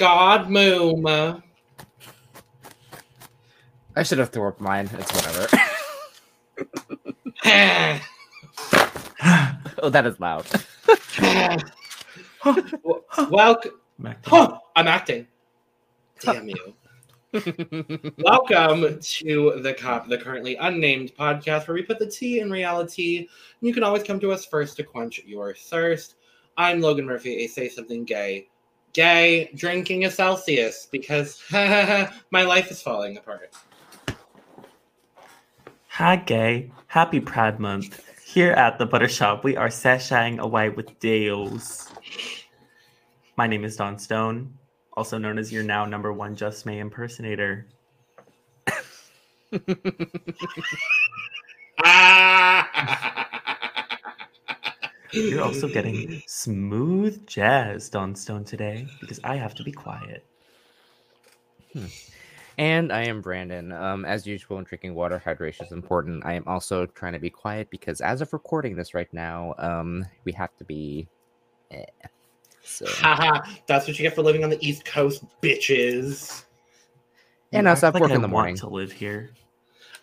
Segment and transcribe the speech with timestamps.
[0.00, 1.42] Yes, God, moom.
[3.94, 4.88] I should have thrown up mine.
[4.94, 5.46] It's whatever.
[9.82, 10.46] oh, that is loud.
[13.30, 13.72] Welcome.
[13.98, 14.22] I'm acting.
[14.24, 15.26] Huh, I'm acting.
[16.20, 16.74] Damn you.
[18.24, 23.28] Welcome to the CUP, the currently unnamed podcast where we put the tea in reality.
[23.60, 26.14] You can always come to us first to quench your thirst.
[26.56, 28.46] I'm Logan Murphy, a say something gay.
[28.92, 33.54] Gay, drinking a Celsius because my life is falling apart.
[35.88, 36.72] Hi, gay.
[36.86, 38.02] Happy Pride Month.
[38.24, 41.88] Here at the Butter Shop, we are sashaying away with deals.
[43.36, 44.54] My name is Dawn Stone,
[44.96, 47.66] also known as your now number one Just May impersonator.
[55.12, 60.24] You're also getting smooth jazz, Dawn Stone, today because I have to be quiet.
[62.58, 63.72] And I am Brandon.
[63.72, 66.24] Um, as usual, drinking water, hydration is important.
[66.26, 70.04] I am also trying to be quiet because as of recording this right now, um,
[70.24, 71.08] we have to be.
[71.70, 71.84] Eh.
[72.62, 76.44] So, Haha, that's what you get for living on the East Coast, bitches.
[77.52, 78.56] and You I stop act like work I in the want morning.
[78.58, 79.30] to live here.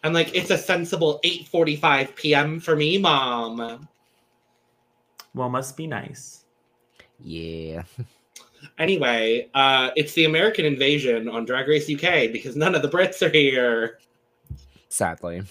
[0.04, 2.60] I'm like, it's a sensible 8:45 p.m.
[2.60, 3.88] for me, mom.
[5.38, 6.46] Well, must be nice.
[7.24, 7.84] Yeah.
[8.80, 13.22] Anyway, uh, it's the American invasion on Drag Race UK because none of the Brits
[13.22, 14.00] are here.
[14.90, 15.44] Sadly.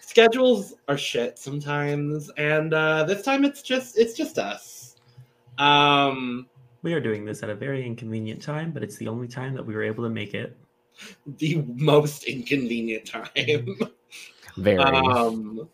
[0.00, 4.96] Schedules are shit sometimes, and uh, this time it's just it's just us.
[5.58, 6.48] Um,
[6.82, 9.66] We are doing this at a very inconvenient time, but it's the only time that
[9.66, 10.56] we were able to make it.
[11.38, 13.76] the most inconvenient time.
[14.56, 14.78] Very.
[14.78, 15.68] Um,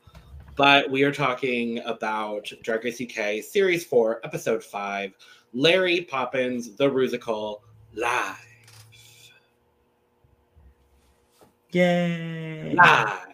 [0.57, 5.13] but we are talking about Drag Race UK Series 4, Episode 5,
[5.53, 7.61] Lairy Poppins, The Rusical,
[7.95, 8.37] live.
[11.73, 12.75] Yay!
[12.77, 13.27] Live.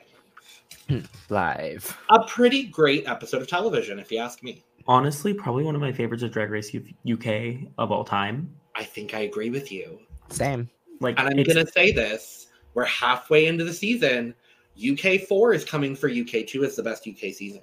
[1.29, 1.99] Live.
[2.11, 4.65] A pretty great episode of television, if you ask me.
[4.87, 8.53] Honestly, probably one of my favorites of Drag Race U- UK of all time.
[8.75, 10.01] I think I agree with you.
[10.31, 10.69] Same.
[11.01, 14.35] Like, And I'm it's- going to say this we're halfway into the season.
[14.81, 17.63] UK 4 is coming for UK 2 as the best UK season.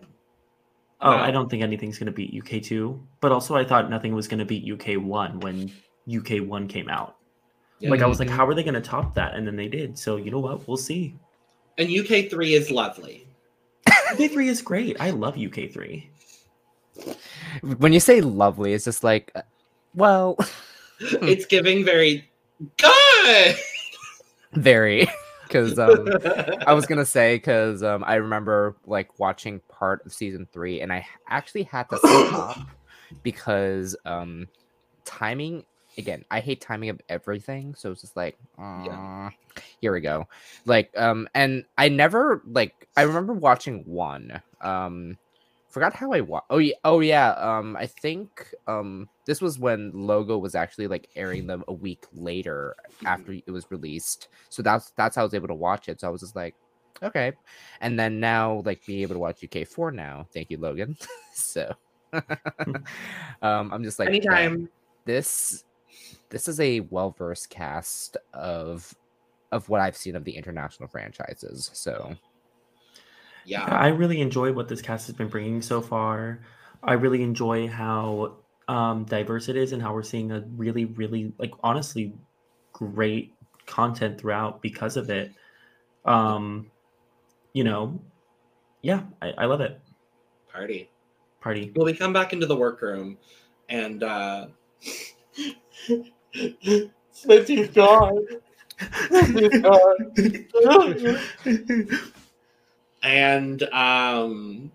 [1.02, 1.24] oh, wow.
[1.24, 4.28] I don't think anything's going to beat UK two, but also I thought nothing was
[4.28, 5.72] going to beat UK one when
[6.14, 7.18] UK one came out.
[7.80, 7.92] Yeah.
[7.92, 9.36] Like, I was like, how are they going to top that?
[9.36, 9.98] And then they did.
[9.98, 10.68] So you know what?
[10.68, 11.16] We'll see.
[11.78, 13.28] And UK 3 is lovely.
[14.12, 14.98] UK three is great.
[15.00, 16.10] I love UK three.
[17.78, 19.42] When you say lovely, it's just like, uh,
[19.94, 20.38] well,
[21.00, 22.30] it's giving very
[22.78, 23.56] good.
[24.54, 25.08] very.
[25.48, 26.08] Because um,
[26.66, 30.92] I was gonna say because um, I remember like watching part of season three, and
[30.92, 32.60] I actually had to stop
[33.24, 34.48] because um,
[35.06, 35.64] timing.
[35.98, 38.38] Again, I hate timing of everything, so it's just like,
[38.86, 39.30] Yeah.
[39.82, 40.28] Here we go.
[40.66, 42.88] Like, um, and I never like.
[42.96, 44.42] I remember watching one.
[44.62, 45.18] Um,
[45.78, 47.32] forgot how I wa- Oh yeah, oh yeah.
[47.34, 52.04] Um, I think um this was when Logo was actually like airing them a week
[52.14, 54.30] later after it was released.
[54.50, 56.02] So that's that's how I was able to watch it.
[56.02, 56.56] So I was just like,
[57.04, 57.34] okay.
[57.80, 60.28] And then now like being able to watch UK four now.
[60.34, 60.98] Thank you, Logan.
[61.36, 61.72] so
[63.44, 64.70] um I'm just like Anytime.
[65.06, 65.64] this
[66.30, 68.96] this is a well versed cast of
[69.52, 71.70] of what I've seen of the international franchises.
[71.74, 72.16] So
[73.48, 73.64] Yeah.
[73.64, 76.42] I really enjoy what this cast has been bringing so far.
[76.84, 78.36] I really enjoy how
[78.68, 82.14] um, diverse it is and how we're seeing a really, really, like, honestly,
[82.74, 83.34] great
[83.66, 85.32] content throughout because of it.
[86.04, 86.70] Um,
[87.54, 88.02] you know,
[88.82, 89.80] yeah, I, I love it.
[90.52, 90.90] Party.
[91.40, 91.72] Party.
[91.74, 93.18] Well, we come back into the workroom
[93.70, 94.48] and uh
[97.14, 98.26] Smitty's gone.
[99.10, 102.12] Smitty's gone.
[103.04, 104.72] And um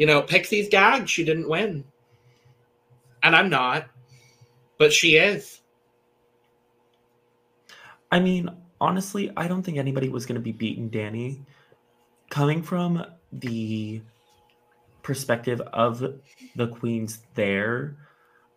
[0.00, 1.10] you know, Pixie's gagged.
[1.10, 1.84] She didn't win.
[3.22, 3.86] And I'm not.
[4.78, 5.60] But she is.
[8.10, 8.48] I mean,
[8.80, 11.42] honestly, I don't think anybody was going to be beating Danny.
[12.30, 14.00] Coming from the
[15.02, 16.02] perspective of
[16.56, 17.96] the queens there,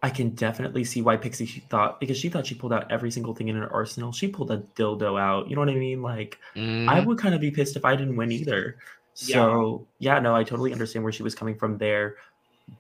[0.04, 3.10] I can definitely see why Pixie she thought because she thought she pulled out every
[3.10, 4.12] single thing in her arsenal.
[4.12, 5.50] She pulled a dildo out.
[5.50, 6.02] You know what I mean?
[6.02, 8.78] Like I mm, would kind of be pissed if I didn't win either.
[9.14, 12.18] So yeah, no, I totally understand where she was coming from there.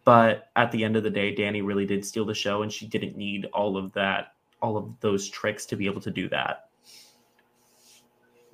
[0.03, 2.87] But at the end of the day, Danny really did steal the show, and she
[2.87, 6.69] didn't need all of that, all of those tricks to be able to do that,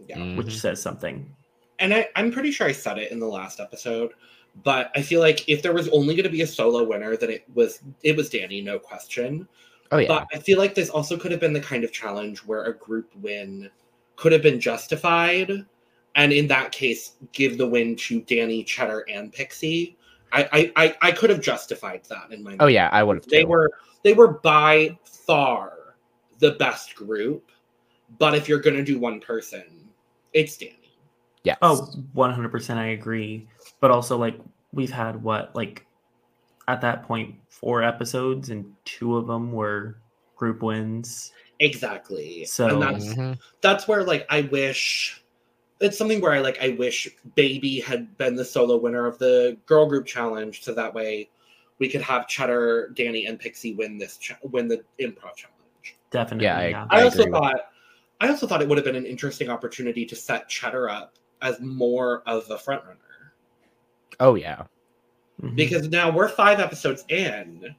[0.07, 0.35] Yeah.
[0.35, 0.51] which mhm.
[0.59, 1.35] says something.
[1.79, 4.11] And I, I'm pretty sure I said it in the last episode,
[4.63, 7.45] but I feel like if there was only gonna be a solo winner, then it
[7.53, 9.47] was it was Danny, no question.
[9.91, 10.07] Oh yeah.
[10.07, 12.77] But I feel like this also could have been the kind of challenge where a
[12.77, 13.69] group win
[14.15, 15.65] could have been justified.
[16.15, 19.97] And in that case, give the win to Danny, Cheddar, and Pixie.
[20.31, 23.27] I I, I, I could have justified that in my oh yeah, I would have.
[23.27, 23.71] they were
[24.03, 25.95] they were by far
[26.39, 27.51] the best group.
[28.17, 29.89] But if you're gonna do one person,
[30.33, 30.75] it's Danny.
[31.43, 31.57] Yes.
[31.61, 33.47] Oh, 100% I agree.
[33.79, 34.37] But also, like,
[34.73, 35.85] we've had what, like,
[36.67, 39.97] at that point, four episodes, and two of them were
[40.35, 41.31] group wins.
[41.59, 42.45] Exactly.
[42.45, 43.37] So- and that's Mhm.
[43.59, 45.21] that's where like I wish
[45.81, 49.57] it's something where I like I wish Baby had been the solo winner of the
[49.65, 51.29] girl group challenge, so that way
[51.79, 55.97] we could have Cheddar, Danny, and Pixie win this cha- win the improv challenge.
[56.11, 56.45] Definitely.
[56.45, 56.87] Yeah, I- Yeah.
[56.89, 57.71] I, I also thought
[58.21, 61.59] I also thought it would have been an interesting opportunity to set Cheddar up as
[61.61, 62.99] more of a front runner
[64.19, 64.63] Oh yeah.
[65.41, 65.55] Mhm.
[65.55, 67.75] because now we're five episodes in.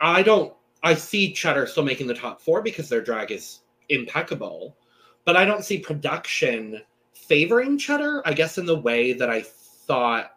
[0.00, 0.54] I don't.
[0.82, 4.76] I see Cheddar still making the top four because their drag is impeccable,
[5.24, 6.82] but I don't see production
[7.14, 8.22] favoring Cheddar.
[8.26, 10.32] I guess in the way that I thought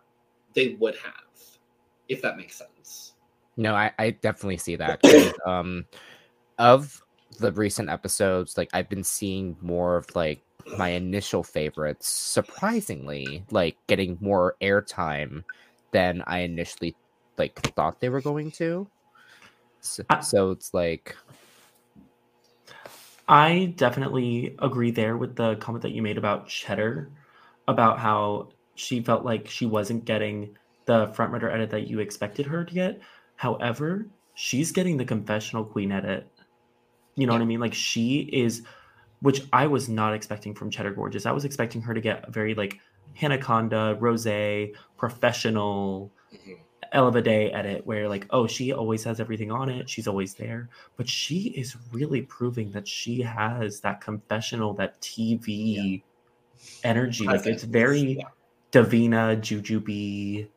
[0.54, 1.58] they would have,
[2.10, 3.14] if that makes sense.
[3.56, 5.00] No, I, I definitely see that.
[5.46, 5.86] um,
[6.58, 7.02] of
[7.40, 10.42] the recent episodes, like I've been seeing more of like
[10.78, 15.44] my initial favorites, surprisingly, like getting more airtime
[15.92, 16.96] than I initially
[17.38, 18.88] like thought they were going to.
[19.82, 21.16] So, I- so it's like,
[23.28, 27.12] I definitely agree there with the comment that you made about Cheddar,
[27.68, 30.56] about how she felt like she wasn't getting
[30.86, 33.02] the front runner edit that you expected her to get.
[33.36, 36.28] However, she's getting the confessional queen edit.
[37.16, 37.60] You know what I mean?
[37.60, 38.64] Like she is,
[39.22, 41.26] which I was not expecting from Cheddar Gorgeous.
[41.26, 42.80] I was expecting her to get a very like
[43.16, 46.58] Hannah Conda, Rose, professional, Mhm.
[46.92, 49.88] Ella Vaday edit where like, oh, she always has everything on it.
[49.90, 50.70] She's always there.
[50.98, 56.02] But she is really proving that she has that confessional, that TV
[56.84, 57.26] energy.
[57.26, 58.24] Like it's very yeah.
[58.72, 60.48] Davina, Jujubee.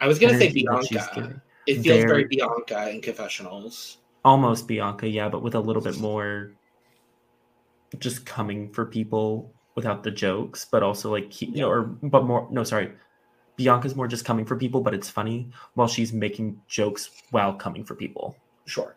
[0.00, 1.42] I was gonna say energy that she's Bianca.
[1.66, 3.98] It feels very Very- Bianca in confessionals.
[4.24, 6.52] Almost Bianca, yeah, but with a little bit more
[7.98, 12.24] just coming for people without the jokes, but also like keep, you know, or but
[12.24, 12.92] more no, sorry.
[13.56, 17.84] Bianca's more just coming for people, but it's funny while she's making jokes while coming
[17.84, 18.36] for people.
[18.66, 18.96] Sure.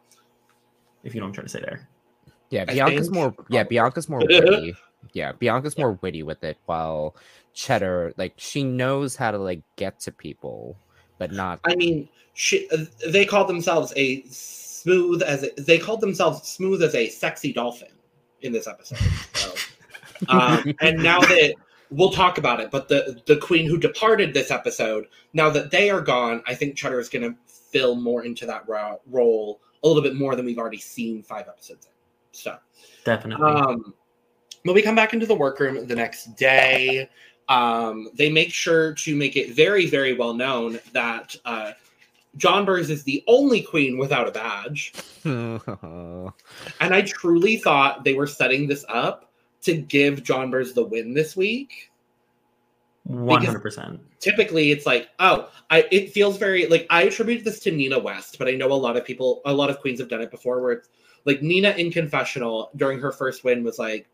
[1.03, 1.89] If you know what I'm trying to say there.
[2.51, 4.75] yeah, I Bianca's think- more, yeah, Bianca's more witty.
[5.13, 7.15] Yeah, Bianca's more witty with it, while
[7.55, 10.77] Cheddar, like, she knows how to like get to people,
[11.17, 16.01] but not I mean, she, uh, they called themselves a smooth as a, they called
[16.01, 17.90] themselves smooth as a sexy dolphin
[18.41, 18.99] in this episode.
[19.33, 19.53] So,
[20.29, 21.55] um, and now that
[21.89, 25.89] we'll talk about it, but the the queen who departed this episode, now that they
[25.89, 29.87] are gone, I think Cheddar is going to fill more into that ro- role a
[29.87, 31.91] little bit more than we've already seen five episodes in.
[32.31, 32.57] So.
[33.03, 33.45] Definitely.
[33.45, 33.93] Um,
[34.63, 37.09] when we come back into the workroom the next day,
[37.49, 41.71] um, they make sure to make it very, very well known that uh,
[42.37, 44.93] Jonbers is the only queen without a badge.
[46.79, 51.35] And I truly thought they were setting this up to give Jonbers the win this
[51.35, 51.91] week.
[53.03, 53.99] One hundred percent.
[54.19, 55.87] Typically, it's like, oh, I.
[55.91, 58.95] It feels very like I attribute this to Nina West, but I know a lot
[58.95, 60.89] of people, a lot of queens have done it before, where it's
[61.25, 64.07] like Nina in confessional during her first win was like,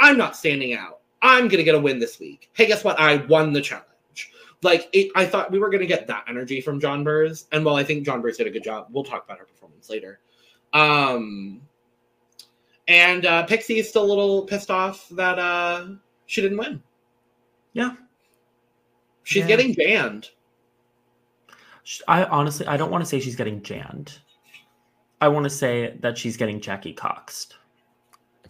[0.00, 1.00] I'm not standing out.
[1.22, 2.50] I'm gonna get a win this week.
[2.52, 3.00] Hey, guess what?
[3.00, 3.88] I won the challenge.
[4.64, 7.84] Like it, I thought we were gonna get that energy from Jonbers, and while I
[7.84, 10.20] think Jonbers did a good job, we'll talk about her performance later.
[10.72, 11.60] Um,
[12.88, 15.88] and uh, Pixie is still a little pissed off that uh,
[16.26, 16.82] she didn't win.
[17.74, 17.92] Yeah.
[19.22, 19.48] She's Yeah.
[19.48, 20.30] getting banned.
[22.08, 24.18] I honestly, I don't want to say she's getting jammed.
[25.20, 27.56] I want to say that she's getting Jackie coxed.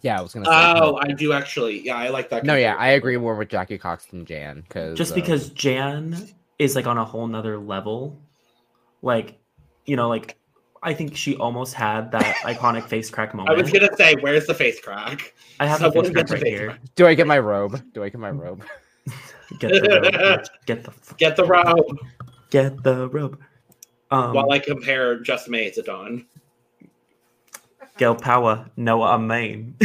[0.05, 0.51] Yeah, I was gonna say.
[0.53, 1.79] Oh, I do actually.
[1.81, 2.43] Yeah, I like that.
[2.43, 6.75] no, yeah, I agree more with Jackie Cox than Jan because Just because Jan is
[6.75, 8.17] like on a whole nother level.
[9.01, 9.39] Like,
[9.85, 10.37] you know, like
[10.83, 13.57] I think she almost had that iconic face crack moment.
[13.57, 15.33] I was gonna say, where's the face crack?
[15.59, 16.67] I have the Someone face crack right face here.
[16.67, 16.79] crack.
[16.95, 17.81] do I get my robe?
[17.93, 18.63] Do I get my robe?
[19.59, 20.45] Get the robe.
[20.65, 21.99] Get the Get the robe
[22.55, 23.39] get the robe.
[24.11, 26.25] Um, while I compare Just May to Dawn.
[27.97, 29.75] Girl power, no I mean.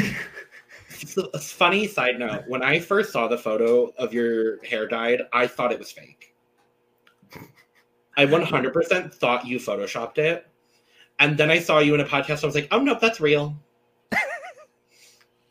[1.02, 2.44] It's a- funny side note.
[2.46, 6.34] When I first saw the photo of your hair dyed, I thought it was fake.
[8.16, 10.46] I 100% thought you photoshopped it.
[11.18, 12.42] And then I saw you in a podcast.
[12.42, 13.56] I was like, oh, no, that's real.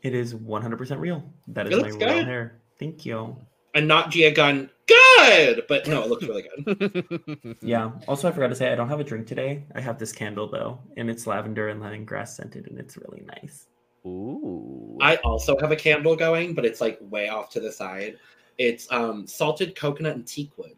[0.02, 1.22] It is 100% real.
[1.48, 2.60] That is my looks real hair.
[2.78, 3.36] Thank you.
[3.74, 4.70] And not Gia Gunn.
[4.86, 7.56] Good, but no, it looks really good.
[7.62, 7.92] Yeah.
[8.08, 9.64] Also, I forgot to say I don't have a drink today.
[9.74, 13.66] I have this candle though, and it's lavender and lemongrass scented, and it's really nice.
[14.06, 14.96] Ooh.
[15.00, 18.16] I also have a candle going, but it's like way off to the side.
[18.58, 20.76] It's um salted coconut and teakwood.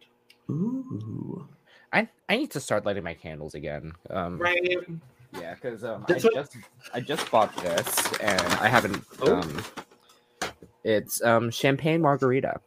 [0.51, 1.47] Ooh.
[1.93, 3.93] I I need to start lighting my candles again.
[4.11, 4.61] Um, Right.
[5.41, 6.57] Yeah, because um, I what- just
[6.93, 9.03] I just bought this and I haven't.
[9.23, 9.37] Oh.
[9.37, 9.65] Um,
[10.85, 12.61] it's um champagne margarita.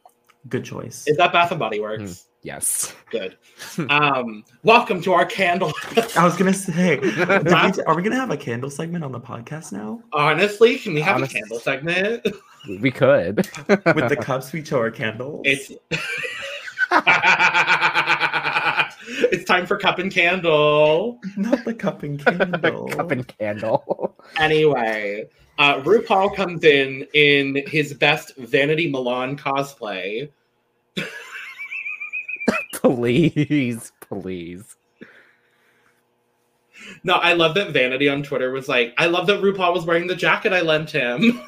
[0.48, 1.04] Good choice.
[1.06, 2.26] Is that Bath and Body Works?
[2.42, 2.94] Yes.
[3.10, 3.36] Good.
[3.90, 5.72] Um, welcome to our candle.
[6.16, 9.72] I was gonna say, we- are we gonna have a candle segment on the podcast
[9.72, 10.02] now?
[10.12, 12.26] Honestly, can we have Honest- a candle segment?
[12.80, 13.36] We could.
[13.68, 15.42] With the cups we show our candles.
[15.44, 15.72] It's
[19.08, 21.20] it's time for cup and candle.
[21.36, 22.88] not the cup and candle.
[22.92, 24.14] Cup and candle.
[24.40, 25.24] Anyway,
[25.58, 30.28] uh, RuPaul comes in in his best Vanity Milan cosplay.
[32.72, 34.76] please, please.
[37.04, 40.06] No, I love that Vanity on Twitter was like, I love that RuPaul was wearing
[40.08, 41.40] the jacket I lent him.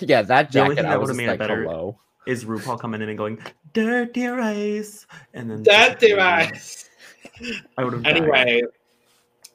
[0.00, 0.82] yeah, that The only jacket.
[0.82, 1.98] thing I that was would've made it like, better- hello.
[2.26, 3.38] Is RuPaul coming in and going
[3.72, 6.88] dirty rice, and then "Dirty device.
[7.78, 8.62] I would have Anyway,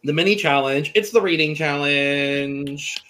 [0.03, 0.91] the mini challenge.
[0.95, 3.03] It's the reading challenge.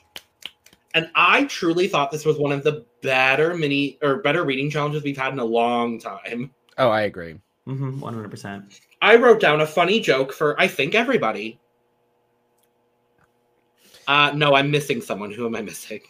[0.94, 5.04] And I truly thought this was one of the better mini or better reading challenges
[5.04, 6.52] we've had in a long time.
[6.78, 7.36] Oh, I agree.
[7.68, 8.80] Mm-hmm, One hundred percent.
[9.02, 11.60] I wrote down a funny joke for I think everybody.
[14.08, 15.32] Uh no, I'm missing someone.
[15.32, 16.02] Who am I missing?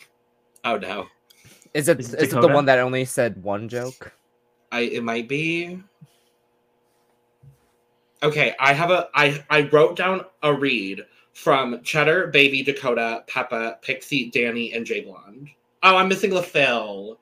[0.63, 1.07] Oh no.
[1.73, 4.13] Is it Is is, it it the one that only said one joke?
[4.71, 5.81] I it might be.
[8.23, 13.77] Okay, I have a I I wrote down a read from Cheddar, Baby, Dakota, Peppa,
[13.81, 15.49] Pixie, Danny, and J Blonde.
[15.83, 17.19] Oh, I'm missing Le Fil.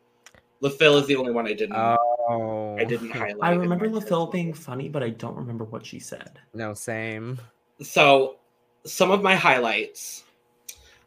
[0.62, 3.38] LaPhil is the only one I didn't Oh, I didn't highlight.
[3.42, 6.40] I remember my Le Fil being funny, but I don't remember what she said.
[6.54, 7.40] No, same.
[7.82, 8.38] So
[8.86, 10.24] some of my highlights.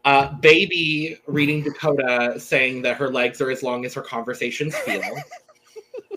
[0.04, 5.02] Uh, baby reading Dakota saying that her legs are as long as her conversations feel.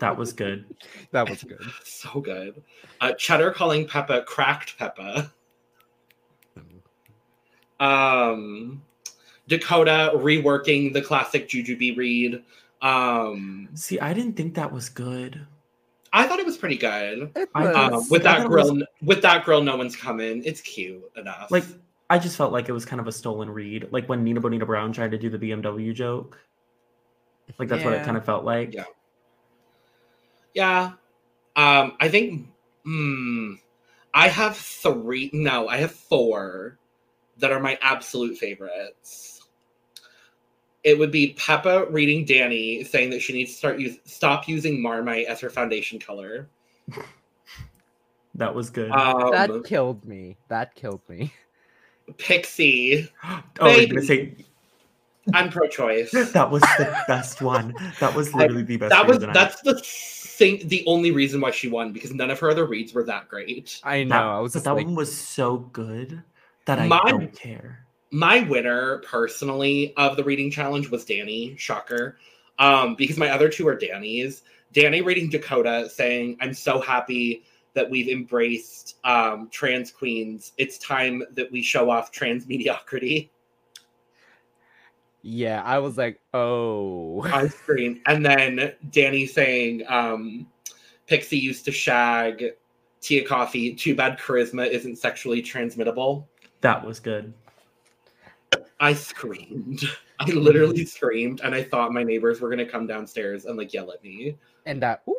[0.00, 0.64] That was good.
[1.12, 1.60] That was good.
[1.84, 2.60] so good.
[3.00, 5.32] Uh, Cheddar calling Peppa cracked Peppa.
[7.78, 8.82] Um,
[9.46, 12.42] Dakota reworking the classic Jujubee read.
[12.80, 15.46] Um, See, I didn't think that was good.
[16.12, 17.30] I thought it was pretty good.
[17.36, 20.42] It was- Um, with that thought it girl, with that girl, no one's coming.
[20.44, 21.50] It's cute enough.
[21.50, 21.64] Like,
[22.12, 23.88] I just felt like it was kind of a stolen read.
[23.90, 26.38] Like when Nina Bo'nina Brown tried to do the BMW joke.
[27.58, 28.74] Like that's what it kind of felt like.
[28.74, 28.84] Yeah.
[30.52, 30.82] yeah.
[31.56, 32.48] Um, I think.
[32.84, 33.54] Hmm.
[34.12, 35.30] I have three.
[35.32, 36.78] No, I have four
[37.38, 39.48] that are my absolute favorites.
[40.84, 44.82] It would be Peppa reading Danny saying that she needs to start use stop using
[44.82, 46.50] Marmite as her foundation color.
[48.34, 48.90] That was good.
[48.90, 50.38] Um, that killed me.
[50.48, 51.32] That killed me.
[52.18, 54.34] Pixie, oh, you're gonna say
[55.32, 56.10] I'm pro-choice.
[56.32, 57.74] that was the best one.
[58.00, 58.90] That was literally the best.
[58.90, 60.66] that was of the that's the thing.
[60.66, 63.80] The only reason why she won because none of her other reads were that great.
[63.84, 64.16] I know.
[64.16, 66.22] That, I was but that like, one was so good
[66.66, 67.86] that I My- don't care.
[68.10, 71.54] my winner personally of the reading challenge was Danny.
[71.56, 72.18] Shocker.
[72.58, 74.42] Um, because my other two are Danny's.
[74.72, 80.52] Danny reading Dakota saying, I'm so happy that we've embraced um, trans queens.
[80.58, 83.30] It's time that we show off trans mediocrity.
[85.22, 88.00] yeah, I was like, oh, I screamed.
[88.06, 90.46] And then Danny saying, um,
[91.06, 92.44] Pixie used to shag
[93.00, 93.76] Tia Kofi.
[93.76, 96.26] Too bad charisma isn't sexually transmittable.
[96.60, 97.32] That was good.
[98.80, 99.82] I screamed.
[100.18, 103.92] I literally screamed, and I thought my neighbors were gonna come downstairs and like yell
[103.92, 104.36] at me.
[104.66, 105.02] and that.
[105.08, 105.18] ooh,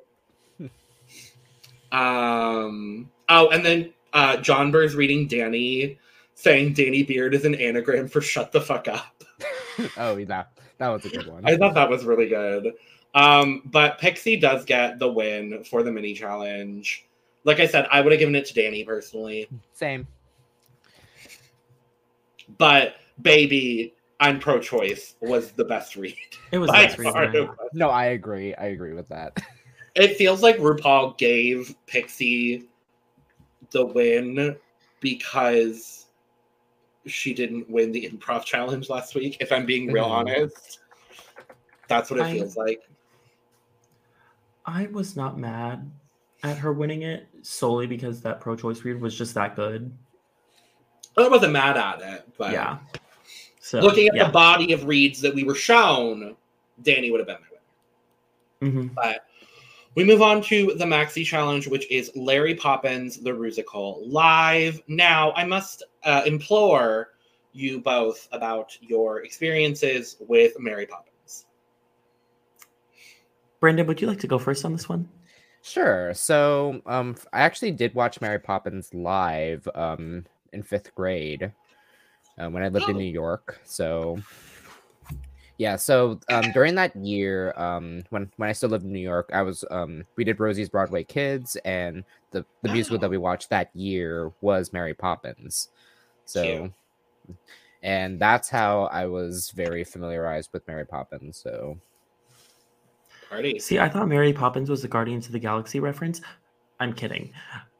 [1.94, 3.10] Um.
[3.30, 5.98] Oh, and then uh, Jonbers reading Danny,
[6.36, 9.24] saying Danny Beard is an anagram for "shut the fuck up."
[9.98, 10.44] oh, yeah,
[10.78, 11.46] that was a good one.
[11.46, 12.74] I thought that was really good.
[13.16, 17.06] Um, but Pixie does get the win for the mini challenge.
[17.44, 20.08] Like I said, I would have given it to Danny personally, Same.
[22.58, 26.16] but baby, I'm pro-choice was the best read.
[26.52, 27.50] It was the best read of far, the it night.
[27.50, 27.70] was.
[27.74, 28.56] No, I agree.
[28.56, 29.38] I agree with that.
[29.96, 32.68] It feels like RuPaul gave Pixie
[33.72, 34.56] the win
[35.00, 36.08] because
[37.06, 40.12] she didn't win the improv challenge last week, if I'm being real Mhm.
[40.12, 40.80] honest.
[41.88, 42.82] That's what it I- feels like.
[44.66, 45.92] I was not mad
[46.44, 49.92] at her winning it solely because that pro-choice read was just that good.
[51.18, 52.80] I wasn't mad at it, but yeah.
[53.60, 54.26] So looking at yeah.
[54.26, 56.36] the body of reads that we were shown,
[56.82, 57.48] Danny would have been my
[58.72, 58.88] winner.
[58.88, 58.96] Mhm.
[58.96, 59.26] But
[59.96, 64.82] we move on to the Maxi Challenge, which is Lairy Poppins the Rusical live.
[64.88, 67.10] Now, I must uh, implore
[67.52, 71.46] you both about your experiences with Mary Poppins.
[73.60, 75.08] Brandon, would you like to go first on this one?
[75.62, 76.14] Sure.
[76.14, 81.54] So, um, I actually did watch Mary Poppins live, um, in fifth grade,
[82.38, 83.00] uh, when I lived in Oh.
[83.00, 83.62] New York.
[83.64, 84.18] So,
[85.58, 85.76] yeah.
[85.76, 89.42] So, um, during that year, um, when when I still lived in New York, I
[89.42, 93.70] was, um, we did Rosie's Broadway Kids, and the the musical that we watched that
[93.76, 95.70] year was Mary Poppins.
[96.26, 96.72] So,
[97.84, 101.38] and that's how I was very familiarized with Mary Poppins.
[101.38, 101.78] So,
[103.30, 103.60] Party.
[103.60, 106.22] See, I thought Mary Poppins was the Guardians of the Galaxy reference.
[106.80, 107.32] I'm kidding.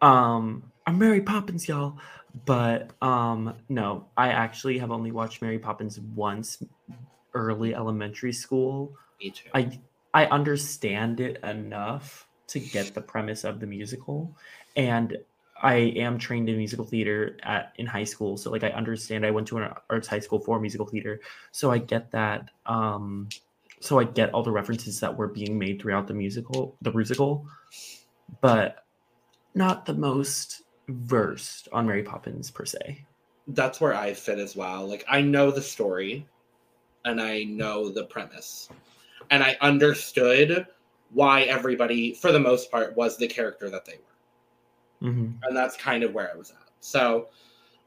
[0.02, 1.98] Um, I'm Mary Poppins, y'all.
[2.46, 6.64] But um, no, I actually have only watched Mary Poppins once,
[7.34, 8.94] early elementary school.
[9.22, 9.50] Me too.
[9.54, 9.80] I
[10.14, 14.36] I understand it enough to get the premise of the musical,
[14.76, 15.18] and
[15.62, 18.38] I am trained in musical theater at in high school.
[18.38, 19.26] So like I understand.
[19.26, 21.22] I went to an arts high school for musical theater,
[21.52, 22.50] so I get that.
[22.66, 23.30] Um,
[23.80, 27.46] so I get all the references that were being made throughout the musical, the musical,
[28.40, 28.86] but
[29.56, 33.06] not the most versed on Mary Poppins per se.
[33.48, 34.88] That's where I fit as well.
[34.88, 36.26] Like, I know the story
[37.06, 38.70] and I know the premise.
[39.32, 40.68] And I understood
[41.12, 44.00] why everybody, for the most part, was the character that they
[45.02, 45.10] were.
[45.10, 46.58] hmm and that's kind of where I was at.
[46.80, 47.28] So,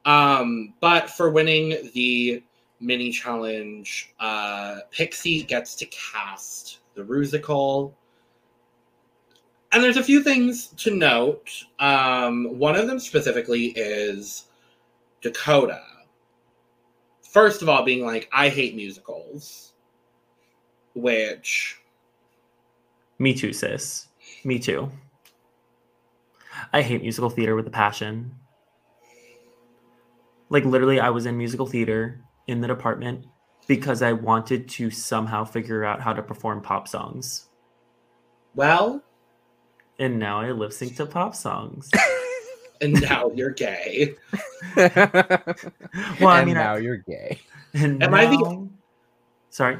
[0.04, 2.42] um, but for winning the
[2.80, 7.92] mini challenge, uh, Pixie gets to cast the Rusical.
[9.72, 11.50] And there's a few things to note.
[11.78, 14.44] Um, one of them specifically is
[15.20, 15.82] Dakota.
[17.36, 19.74] First of all, being like, I hate musicals,
[20.94, 21.78] which
[23.18, 24.08] Me too, sis.
[24.42, 24.90] Me too.
[26.72, 28.34] I hate musical theater with a passion.
[30.48, 33.26] Like literally, I was in musical theater in the department
[33.66, 37.50] because I wanted to somehow figure out how to perform pop songs.
[38.54, 39.02] well,
[39.98, 41.90] And now I lip sync to pop songs.
[42.80, 44.14] and now you're gay.
[44.76, 47.38] Well, I and mean, I- now you're gay.
[47.74, 48.68] And Am I the-
[49.50, 49.78] Sorry.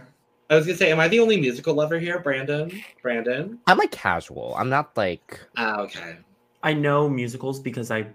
[0.49, 2.71] I was gonna say, am I the only musical lover here, Brandon?
[3.03, 3.59] Brandon?
[3.67, 4.55] I'm like casual.
[4.57, 6.17] I'm not like Ah, okay.
[6.63, 8.07] I know musicals because I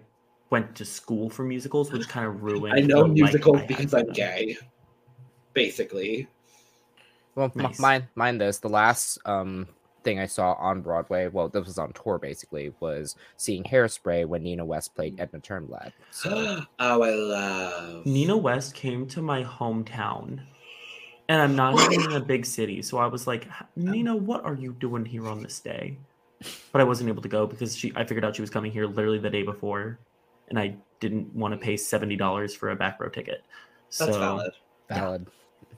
[0.50, 2.74] went to school for musicals, which kind of ruined.
[2.74, 4.58] I know musicals because I'm gay.
[5.54, 6.28] Basically.
[7.36, 7.80] well, m- Nice.
[7.80, 9.68] mine mine this the last um
[10.04, 11.28] thing I saw on Broadway.
[11.28, 12.74] Well, this was on tour basically.
[12.80, 15.92] Was seeing Hairspray when Nina West played Edna Turnblad.
[16.12, 20.42] So oh, I love Nina West came to my hometown,
[21.30, 22.82] and I'm not even in a big city.
[22.82, 23.66] So I was like, oh.
[23.76, 25.98] Nina, what are you doing here on this day?
[26.72, 27.94] But I wasn't able to go because she.
[27.96, 30.00] I figured out she was coming here literally the day before,
[30.50, 33.44] and I didn't want to pay seventy dollars for a back row ticket.
[33.98, 34.54] That's so valid.
[34.90, 35.28] valid.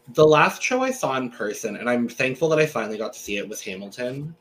[0.09, 3.19] The last show I saw in person, and I'm thankful that I finally got to
[3.19, 4.35] see it, was Hamilton.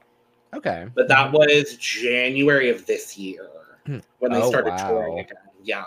[0.55, 0.87] Okay.
[0.94, 3.48] But that was January of this year
[4.18, 4.88] when they Oh, started wow.
[4.88, 5.37] touring again.
[5.62, 5.85] Yeah.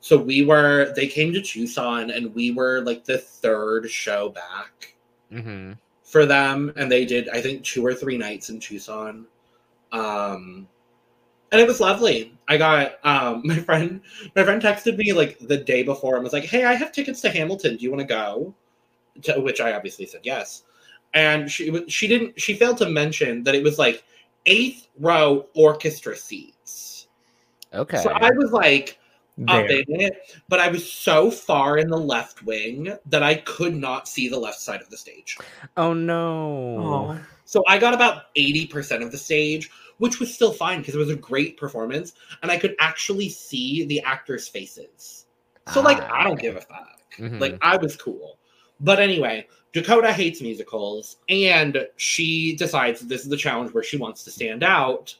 [0.00, 4.94] So we were, they came to Tucson, and we were like the third show back.
[5.32, 5.72] mm-hmm.
[6.02, 9.26] for them and they did i think two or three nights in tucson
[9.92, 10.66] um
[11.52, 14.00] and it was lovely i got um my friend
[14.34, 17.20] my friend texted me like the day before and was like hey i have tickets
[17.20, 18.54] to hamilton do you want to go
[19.22, 20.64] to which i obviously said yes
[21.14, 24.04] and she she didn't she failed to mention that it was like
[24.46, 27.08] eighth row orchestra seats
[27.72, 27.98] Okay.
[27.98, 28.98] so i was like
[29.48, 29.84] up there.
[29.88, 34.28] it but i was so far in the left wing that i could not see
[34.28, 35.38] the left side of the stage
[35.76, 36.76] oh no.
[36.78, 37.18] Aw.
[37.50, 41.10] So I got about 80% of the stage, which was still fine because it was
[41.10, 45.26] a great performance and I could actually see the actors' faces.
[45.72, 47.00] So, like, I don't give a fuck.
[47.18, 47.40] Mhm.
[47.40, 48.38] Like, I was cool.
[48.80, 54.24] But anyway, Dakota hates musicals and she decides this is the challenge where she wants
[54.24, 55.14] to stand out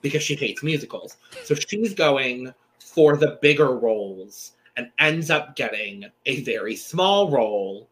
[0.00, 1.16] because she hates musicals.
[1.44, 7.88] So she's going for the bigger roles and ends up getting a very small role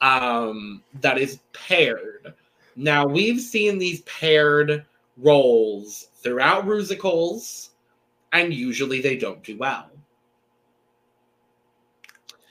[0.00, 2.32] um, that is paired.
[2.76, 7.70] Now we've seen these paired roles throughout musicals,
[8.32, 9.90] and usually they don't do well.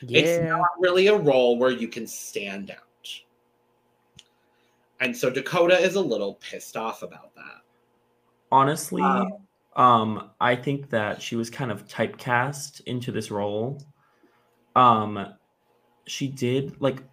[0.02, 2.78] It's not really a role where you can stand out.
[5.00, 7.62] And so Dakota is a little pissed off about that.
[8.52, 9.42] Honestly, Wow.
[9.76, 13.84] um, I think that she was kind of typecast into this role.
[14.76, 15.34] Um,
[16.08, 17.04] she did like,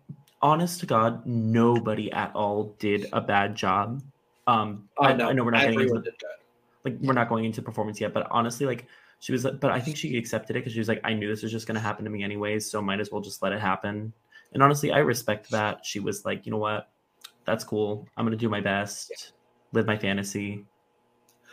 [0.41, 4.03] honest to God, nobody at all did a bad job
[4.47, 6.03] Um, Oh, I, no, I know we're not getting into
[6.85, 8.87] like we're not going into performance yet, but honestly, like
[9.25, 11.29] she was, like, but I think she accepted it because she was like, I knew
[11.29, 13.53] this was just going to happen to me anyways, so might as well just let
[13.55, 14.13] it happen.
[14.53, 15.85] And honestly, I respect that.
[15.87, 16.91] She was like, you know what,
[17.47, 18.07] that's cool.
[18.19, 19.33] I'm going to do my best,
[19.73, 20.67] live my fantasy,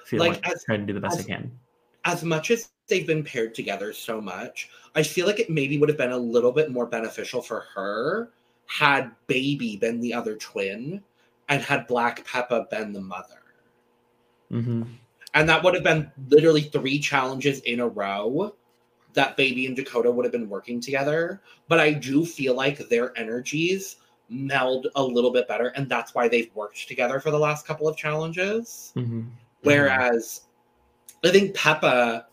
[0.03, 1.49] feel Like, like, as- try to do the best as- I can.
[2.03, 5.87] as much as they've been paired together so much, I feel like it maybe would
[5.87, 8.31] have been a little bit more beneficial for her
[8.65, 11.01] had Baby been the other twin
[11.47, 13.41] and had Black Peppa been the mother.
[14.49, 14.83] hmm
[15.33, 18.53] And that would have been literally three challenges in a row
[19.13, 21.41] that Baby and Dakota would have been working together.
[21.67, 23.97] But I do feel like their energies
[24.29, 25.67] meld a little bit better.
[25.69, 28.91] And that's why they've worked together for the last couple of challenges.
[28.95, 29.23] hmm
[29.63, 30.41] Whereas
[31.23, 32.27] I think Peppa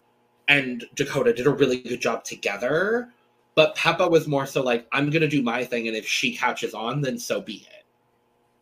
[0.48, 3.10] and Dakota did a really good job together,
[3.54, 6.74] but Peppa was more so like, I'm gonna do my thing, and if she catches
[6.74, 7.66] on, then so be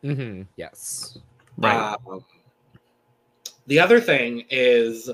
[0.03, 0.15] it.
[0.15, 1.17] hmm Yes.
[1.57, 1.97] right.
[2.07, 2.23] Um,
[3.67, 5.09] the other thing is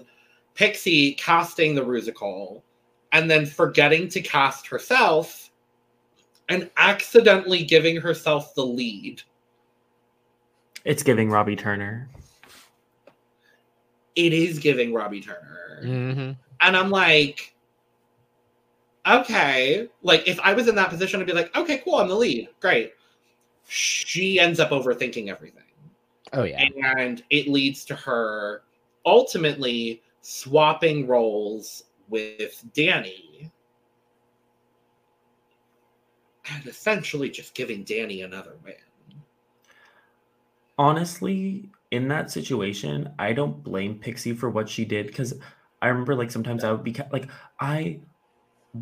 [0.55, 2.61] Pixie casting the Rusical
[3.11, 5.51] and then forgetting to cast herself
[6.49, 9.21] and accidentally giving herself the lead.
[10.85, 12.09] it's giving Robbie Turner.
[14.15, 15.79] It is giving Robbie Turner.
[15.81, 17.55] hmm And I'm like,
[19.07, 19.87] okay.
[20.03, 22.49] Like, if I was in that position, I'd be like, okay, cool, I'm the lead.
[22.59, 22.93] Great.
[23.67, 25.62] She ends up overthinking everything.
[26.33, 26.67] Oh yeah.
[26.97, 28.63] And it leads to her
[29.05, 33.51] ultimately swapping roles with Danny.
[36.51, 38.75] And essentially just giving Danny another win.
[40.77, 45.33] honestly in that situation i don't blame pixie for what she did because
[45.81, 47.99] i remember like sometimes i would be ca- like i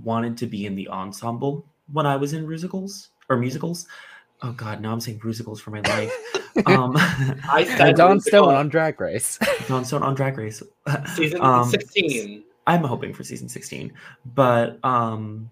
[0.03, 3.87] wanted to be in the ensemble when i was in musicals or musicals
[4.41, 6.13] oh god now i'm saying musicals for my life
[6.65, 9.39] um I said Dawn Stone on Drag Race.
[9.67, 10.61] Dawn Stone on drag race
[11.15, 12.43] season um, 16.
[12.67, 13.93] i'm hoping for season 16
[14.25, 15.49] but um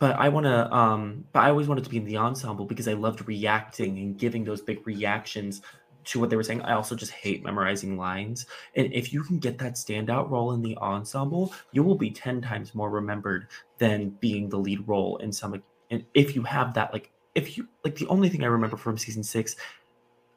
[0.00, 2.88] but I want to, um, but I always wanted to be in the ensemble because
[2.88, 5.60] I loved reacting and giving those big reactions
[6.06, 6.62] to what they were saying.
[6.62, 8.46] I also just hate memorizing lines.
[8.74, 12.40] And if you can get that standout role in the ensemble, you will be 10
[12.40, 15.62] times more remembered than being the lead role in some.
[15.90, 18.98] And if you have that, like, if you, like, the only thing I remember from
[18.98, 19.56] season six,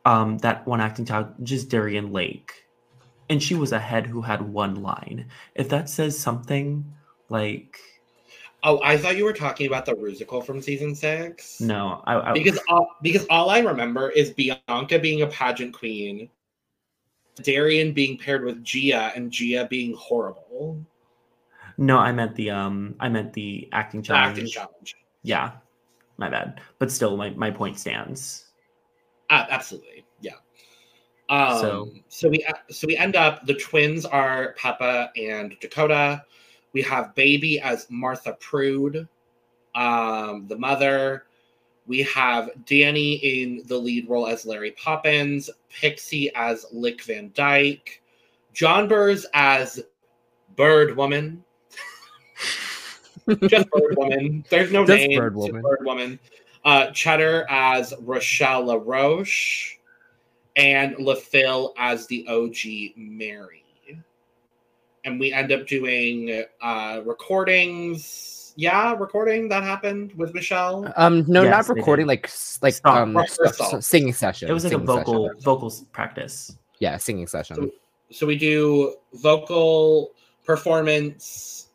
[0.05, 2.65] um, that one acting child, just Darienne Lake.
[3.29, 5.27] And she was a head who had one line.
[5.55, 6.85] If that says something
[7.29, 7.79] like,
[8.65, 11.59] Oh, I thought you were talking about the Rusical from season six.
[11.59, 16.29] no, I, I because all, because all I remember is Bianca being a pageant queen,
[17.41, 20.79] Darian being paired with Gia, and Gia being horrible.
[21.77, 24.27] no, I meant the um, I meant the acting The challenge.
[24.29, 24.95] acting challenge.
[25.23, 25.51] Yeah,
[26.17, 26.61] my bad.
[26.79, 28.45] But still, my my point stands.
[29.29, 30.33] Uh, absolutely, yeah.
[31.29, 36.23] Um, So- so we so we end up the twins are Peppa and Dakota.
[36.73, 39.07] We have baby as Martha Prude,
[39.75, 41.25] um, the mother.
[41.85, 48.01] We have Danny in the lead role as Lairy Poppins, Pixie as Lick Van Dyke,
[48.55, 49.83] Jonbers as
[50.55, 51.43] Bird Woman.
[53.47, 54.43] Just Bird Woman.
[54.49, 55.19] There's no Just name.
[55.19, 55.61] Bird Just Woman.
[55.61, 56.19] Bird Woman.
[56.65, 59.77] Uh, Cheddar as Rochelle LaRoche,
[60.55, 63.59] and Le Fil as the OG Mary.
[65.05, 68.53] And we end up doing uh, recordings.
[68.55, 70.91] Yeah, recording that happened with Michelle.
[70.95, 72.29] Um, no, Yes, not recording, like
[72.61, 74.47] like Song, um s- singing session.
[74.49, 75.41] It was like a singing vocal session.
[75.41, 76.55] vocals practice.
[76.79, 77.71] Yeah, singing session.
[78.11, 80.11] So we do vocal
[80.45, 81.69] performance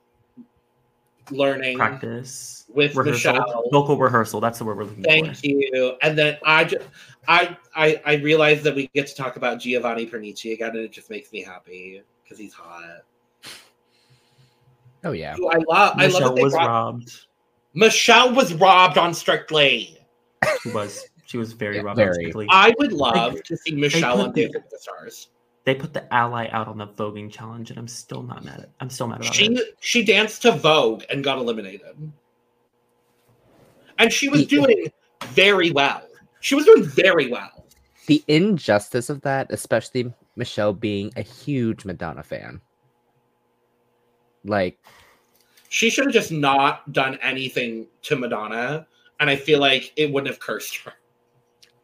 [1.30, 3.64] learning Practice with rehearsal, Michelle.
[3.72, 4.40] vocal rehearsal.
[4.40, 5.34] That's the word we're looking Thank for.
[5.34, 5.96] Thank you.
[6.02, 6.86] And then I just
[7.26, 10.92] I I I realized that we get to talk about Giovanni Pernice again, and it
[10.92, 13.02] just makes me happy because he's hot.
[15.04, 15.34] Oh yeah.
[15.36, 15.66] Who I love.
[15.68, 17.20] I love Michelle that was brought- robbed.
[17.74, 19.98] Michelle was robbed on Strictly.
[20.62, 21.06] She was.
[21.26, 21.96] She was very Yeah, robbed.
[21.98, 22.08] very.
[22.08, 22.46] unexpectedly.
[22.50, 25.28] I would love to see Michelle on the- Dancing with the Stars.
[25.68, 28.70] They put the ally out on the voguing challenge, and I'm still not mad at.
[28.80, 29.76] I'm still mad about She it.
[29.80, 32.10] she danced to Vogue and got eliminated,
[33.98, 34.90] and she was doing
[35.26, 36.00] very well.
[36.40, 37.66] She was doing very well.
[38.06, 42.62] The injustice of that, especially Michelle being a huge Madonna fan.
[44.42, 44.78] Like,
[45.68, 48.86] She should have just not done anything to Madonna,
[49.20, 50.94] and I feel like it wouldn't have cursed her.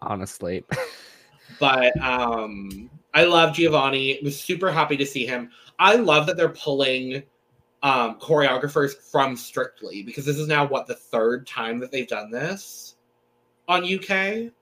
[0.00, 0.64] honestly.
[1.60, 4.18] But um, I love Giovanni.
[4.18, 5.50] I was super happy to see him.
[5.78, 7.22] I love that they're pulling
[7.82, 12.30] um, choreographers from Strictly because this is now what the third time that they've done
[12.30, 12.96] this
[13.68, 14.10] on UK.
[14.10, 14.52] And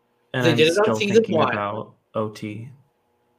[0.44, 1.52] They I'm did it on season thinking one.
[1.52, 2.70] about Oti.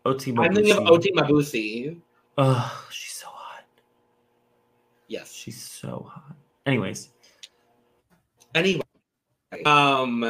[0.05, 0.33] Oti.
[0.37, 1.99] I'm thinking of Oti Mabuse.
[2.37, 3.63] Ugh, she's so hot.
[5.07, 5.31] Yes.
[5.31, 6.35] She's so hot.
[6.65, 7.09] Anyways,
[8.55, 8.83] Anyway,
[9.65, 10.23] um,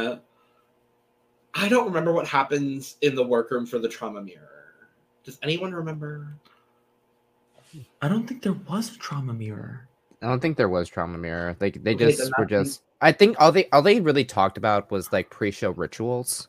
[1.54, 4.53] I don't remember what happens in the workroom for the trauma mirror.
[5.24, 6.34] Does anyone remember?
[8.00, 9.88] I don't think there was a trauma mirror.
[10.22, 11.56] I don't think there was trauma mirror.
[11.60, 12.82] Like they Okay, just then were just.
[13.00, 16.48] I think all they all they really talked about was like pre-show rituals,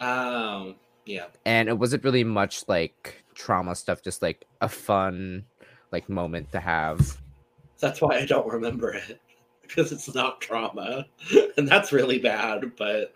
[0.00, 1.26] Um, yeah.
[1.44, 4.02] and it wasn't really much like trauma stuff.
[4.02, 5.44] Just like a fun
[5.92, 7.18] like moment to have.
[7.80, 9.20] That's why I don't remember it
[9.62, 11.06] because it's not trauma,
[11.56, 12.72] and that's really bad.
[12.76, 13.14] But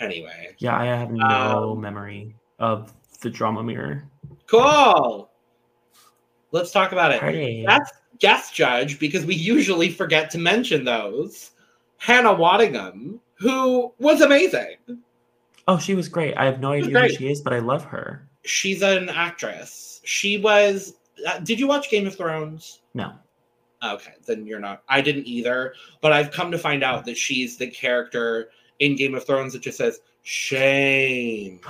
[0.00, 4.04] anyway, Yeah, I have no Um, memory of the drama mirror.
[4.46, 5.30] cool.
[6.52, 7.20] Let's talk about it.
[7.20, 7.64] Party.
[7.66, 11.50] That's guest judge because we usually forget to mention those.
[11.96, 14.76] Hannah Waddingham, who was amazing.
[15.66, 16.36] Oh, she was great.
[16.36, 18.28] I have no idea who she is, but I love her.
[18.44, 20.00] She's an actress.
[20.04, 20.94] She was.
[21.26, 22.82] Uh, did you watch Game of Thrones?
[22.92, 23.14] No.
[23.82, 24.82] Okay, then you're not.
[24.88, 29.14] I didn't either, but I've come to find out that she's the character in Game
[29.14, 31.60] of Thrones that just says shame.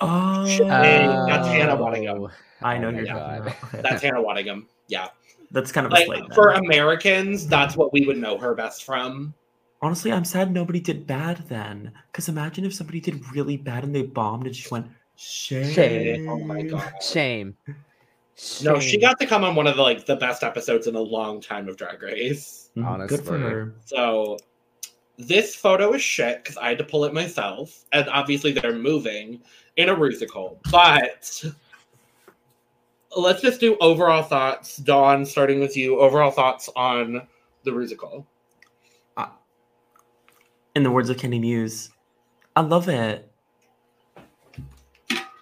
[0.00, 1.24] oh, Shame.
[1.26, 2.30] that's Hannah Waddingham.
[2.62, 3.54] I know Oh you're talking God.
[3.72, 3.82] about.
[3.82, 4.66] That's Hannah Waddingham.
[4.88, 5.08] Yeah,
[5.50, 6.22] That's kind of a like slate.
[6.28, 6.34] then.
[6.34, 9.34] for Americans, that's what we would know her best from.
[9.80, 11.92] Honestly, I'm sad nobody did bad then.
[12.10, 14.86] Because imagine if somebody did really bad and they bombed and she went,
[15.16, 15.72] shame.
[15.72, 16.28] Shame.
[16.30, 16.92] Oh my god.
[17.02, 17.56] Shame.
[18.62, 21.00] No, she got to come on one of the like the best episodes in a
[21.00, 22.70] long time of Drag Race.
[22.76, 23.74] Mhm, Good for her.
[23.84, 24.38] So
[25.26, 29.40] this photo is shit because I had to pull it myself, and obviously they're moving
[29.76, 30.60] in a musical.
[30.70, 31.42] But
[33.16, 34.76] let's just do overall thoughts.
[34.78, 35.98] Dawn, starting with you.
[36.00, 37.26] Overall thoughts on
[37.64, 38.26] the musical.
[40.74, 41.90] In the words of Kandy Muse,
[42.56, 43.30] I love it.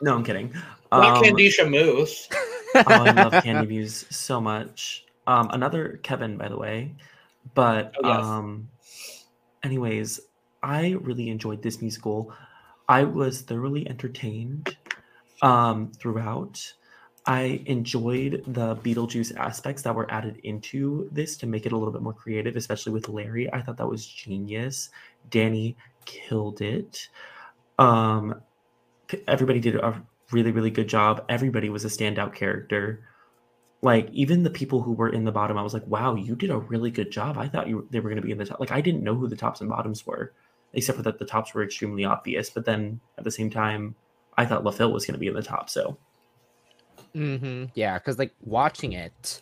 [0.03, 0.53] No, I'm kidding.
[0.91, 2.29] Not Um, Candisha Moose.
[2.75, 5.05] oh, I love Kandy Muse so much.
[5.29, 6.97] Um, another Kevin, by the way.
[7.55, 8.25] But Oh, yes.
[8.25, 8.69] um,
[9.63, 10.21] anyways,
[10.63, 12.33] I really enjoyed this musical.
[12.89, 14.77] I was thoroughly entertained
[15.43, 16.75] um, throughout.
[17.27, 21.93] I enjoyed the Beetlejuice aspects that were added into this to make it a little
[21.93, 23.53] bit more creative, especially with Larry.
[23.53, 24.91] I thought that was genius.
[25.29, 27.09] Danny killed it.
[27.79, 28.41] Um,
[29.29, 31.25] everybody did a really, really good job.
[31.29, 33.05] Everybody was a standout character.
[33.83, 36.51] Like even the people who were in the bottom, I was like, "Wow, you did
[36.51, 38.61] a really good job." I thought you they were going to be in the top.
[38.61, 40.35] Like I didn't know who the tops and bottoms were,
[40.75, 42.51] except for that the tops were extremely obvious.
[42.51, 43.97] But then at the same time,
[44.37, 45.71] I thought Le Fil was going to be in the top.
[45.71, 45.99] So
[47.15, 47.67] mm-hmm.
[47.75, 49.41] Yeah, because like watching it,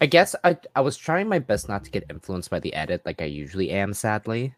[0.00, 3.02] I guess I I was trying my best not to get influenced by the edit
[3.06, 4.54] like I usually am, sadly.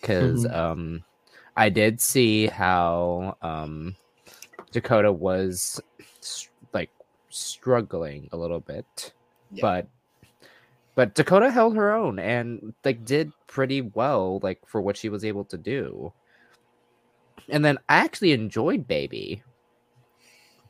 [0.00, 0.54] Because Mhm.
[0.54, 1.04] um,
[1.56, 3.96] I did see how um,
[4.72, 5.80] Dakota was
[7.32, 9.12] struggling a little bit,
[9.50, 9.62] Yeah.
[9.62, 9.88] but
[10.94, 15.24] but Dakota held her own and like did pretty well like for what she was
[15.24, 16.12] able to do.
[17.48, 19.42] And then I actually enjoyed Baby.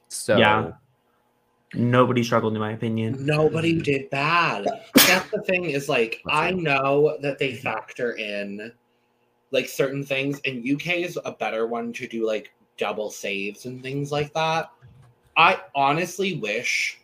[0.09, 0.73] So Yeah.
[1.75, 3.25] nobody struggled in my opinion.
[3.27, 3.83] Nobody mm.
[3.83, 4.67] did bad.
[4.95, 6.57] That's the thing is like That's I right.
[6.57, 8.73] know that they factor in
[9.51, 13.83] like certain things, and UK is a better one to do like double saves and
[13.83, 14.71] things like that.
[15.37, 16.99] I honestly wish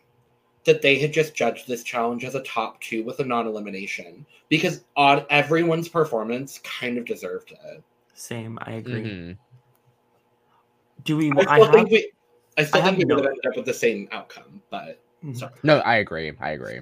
[0.65, 4.83] that they had just judged this challenge as a top two with a non-elimination because
[4.95, 7.83] on everyone's performance kind of deserved it.
[8.13, 9.01] Same, I agree.
[9.01, 9.37] mhm.
[11.05, 11.31] Do we?
[11.31, 11.73] I I, have.
[11.73, 12.11] think we,
[12.57, 15.01] I still I think we have would have ended up with the same outcome, but
[15.23, 15.37] Mhm.
[15.37, 15.53] sorry.
[15.63, 16.33] no, I agree.
[16.39, 16.79] I agree.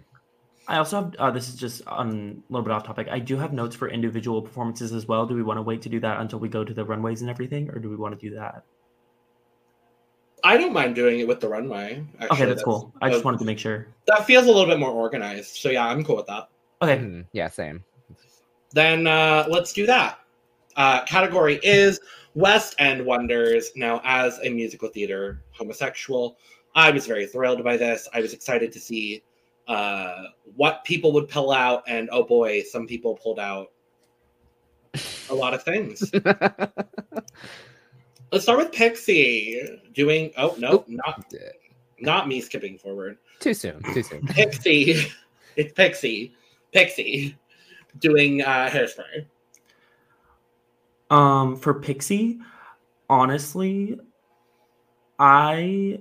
[0.68, 1.16] I also have.
[1.18, 3.08] Uh, this is just on a little bit off topic.
[3.10, 5.26] I do have notes for individual performances as well.
[5.26, 7.30] Do we want to wait to do that until we go to the runways and
[7.30, 8.64] everything, or do we want to do that?
[10.44, 12.04] I don't mind doing it with the runway.
[12.20, 12.94] Actually, Okay, that's cool.
[13.02, 13.88] I just wanted to make sure.
[14.06, 15.56] that feels a little bit more organized.
[15.56, 16.50] So yeah, I'm cool with that.
[16.82, 17.26] Okay, Mhm.
[17.34, 17.84] Yeah, same.
[18.72, 20.20] Then uh, let's do that.
[20.76, 22.00] Uh, category is
[22.36, 23.72] West End Wonders.
[23.76, 26.38] Now, as a musical theater homosexual,
[26.76, 28.08] I was very thrilled by this.
[28.14, 29.24] I was excited to see
[29.68, 33.72] uh, what people would pull out, and oh boy, some people pulled out
[35.30, 36.12] a lot of things.
[38.32, 40.32] Let's start with Pixie doing.
[40.38, 40.86] Oh no, Oop.
[40.90, 41.34] not
[42.00, 43.18] not me skipping forward.
[43.40, 43.82] too soon.
[43.94, 44.26] Too soon.
[44.28, 45.08] Pixie,
[45.56, 46.34] it's Pixie,
[46.74, 47.38] Pixie
[48.00, 49.26] doing uh, hairspray.
[51.10, 52.40] Um, for Pixie,
[53.10, 53.98] honestly,
[55.20, 56.00] I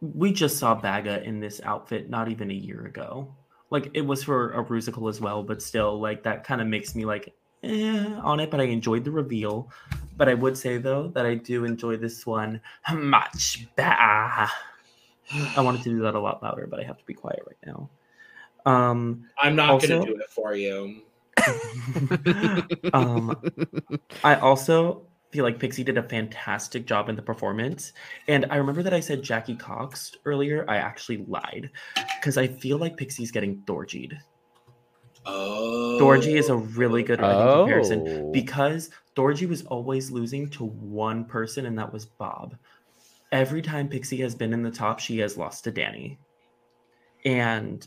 [0.00, 3.34] we just saw Baga in this outfit not even a year ago.
[3.70, 6.94] Like it was for a musical as well, but still, like that kind of makes
[6.94, 8.50] me like eh, on it.
[8.50, 9.70] But I enjoyed the reveal.
[10.16, 12.60] But I would say though that I do enjoy this one
[12.92, 13.94] much better.
[13.96, 14.50] I
[15.58, 17.90] wanted to do that a lot louder, but I have to be quiet right now.
[18.64, 21.02] Um, I'm not Also- gonna do it for you.
[22.94, 23.36] um,
[24.24, 27.92] I also feel like Pixie did a fantastic job in the performance.
[28.26, 30.64] And I remember that I said Jackie Cox earlier.
[30.68, 31.70] I actually lied
[32.16, 34.16] because I feel like Pixie's getting Dorjied.
[35.26, 38.32] Oh, Dorji is a really good I think, comparison Oh.
[38.32, 42.54] because Dorji was always losing to one person, and that was Bob.
[43.32, 46.18] Every time Pixie has been in the top, she has lost to Danny.
[47.24, 47.86] And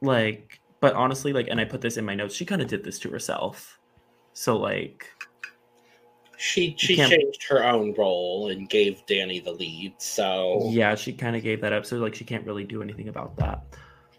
[0.00, 2.84] like, but honestly, like, and I put this in my notes, she kind of did
[2.84, 3.78] this to herself.
[4.34, 5.06] So like,
[6.36, 9.94] she she changed her own role and gave Danny the lead.
[9.98, 11.86] So yeah, she kind of gave that up.
[11.86, 13.64] So like, she can't really do anything about that.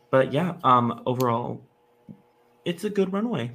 [0.10, 1.62] But yeah, um, overall,
[2.66, 3.52] it's a good runway.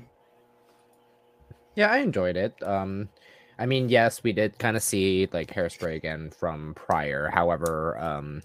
[1.74, 2.60] Yeah, I enjoyed it.
[2.62, 3.08] Um,
[3.58, 7.30] I mean, yes, we did kind of see like hairspray again from prior.
[7.32, 8.42] However, um,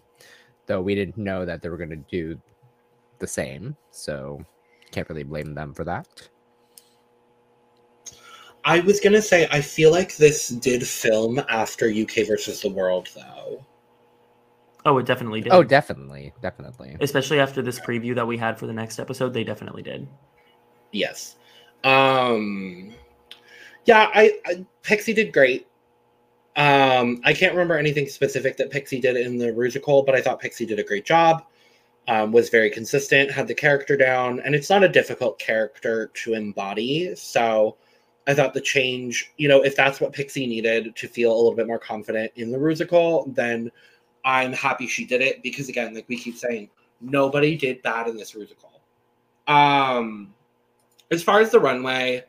[0.65, 2.39] though we didn't know that they were going to do
[3.19, 4.43] the same, so
[4.91, 6.29] can't really blame them for that.
[8.65, 13.09] I was gonna say I feel like this did film after UK versus the World
[13.13, 13.65] though.
[14.85, 15.51] Oh, it definitely did.
[15.51, 16.97] Oh, definitely, definitely.
[17.01, 20.07] especially after this preview that we had for the next episode, they definitely did.
[20.93, 21.35] Yes.
[21.83, 22.93] Um
[23.85, 25.67] yeah, I, I Pixie did great.
[26.55, 30.39] Um I can't remember anything specific that Pixie did in the Rusical, but I thought
[30.39, 31.43] Pixie did a great job.
[32.09, 36.33] Um, was very consistent, had the character down, and it's not a difficult character to
[36.33, 37.15] embody.
[37.15, 37.77] So
[38.27, 41.55] I thought the change, you know, if that's what Pixie needed to feel a little
[41.55, 43.71] bit more confident in the Rusical, then
[44.25, 46.69] I'm happy she did it because again, like we keep saying,
[47.01, 48.79] nobody did bad in this Rusical.
[49.47, 50.33] Um
[51.13, 52.23] as far as the runway,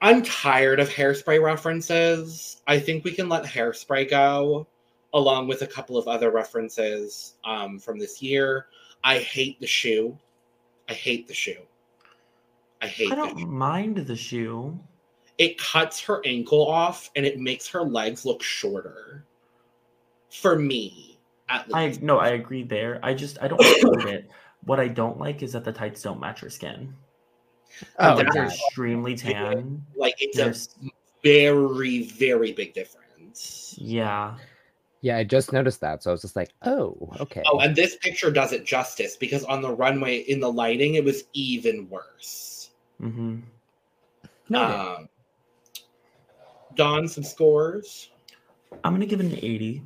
[0.00, 2.60] I'm tired of hairspray references.
[2.66, 4.66] I think we can let hairspray go,
[5.14, 8.66] along with a couple of other references um, from this year.
[9.04, 10.18] I hate the shoe.
[10.88, 11.62] I hate the shoe.
[12.80, 13.46] I hate I don't shoe.
[13.46, 14.78] mind the shoe.
[15.38, 19.24] It cuts her ankle off and it makes her legs look shorter.
[20.30, 22.98] For me, at I no, I agree there.
[23.02, 24.30] I just I don't like it.
[24.64, 26.94] What I don't like is that the tights don't match her skin.
[27.98, 28.46] Oh, They're yeah.
[28.46, 29.84] extremely tan.
[29.96, 30.54] like it's a
[31.22, 33.74] very, very big difference.
[33.78, 34.36] yeah.
[35.00, 37.42] yeah, I just noticed that, so I was just like, oh, okay.
[37.46, 41.04] Oh, and this picture does it justice because on the runway in the lighting, it
[41.04, 42.70] was even worse.
[43.00, 43.38] Mm-hmm.
[44.48, 44.74] Noted.
[44.76, 45.08] Um,
[46.74, 48.10] Dawn, some scores.
[48.84, 49.82] I'm gonna give it an 80.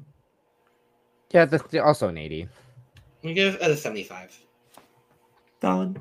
[1.33, 2.49] yeah, that's also an eighty.
[3.23, 4.39] We give it a 75.
[5.61, 6.01] Valid.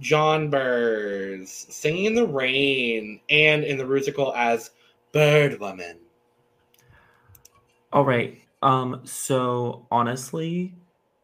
[0.00, 4.70] Jonbers singing in the rain and in the musical as
[5.12, 5.98] Bird Woman.
[7.92, 8.40] All right.
[8.62, 10.74] Um, so honestly,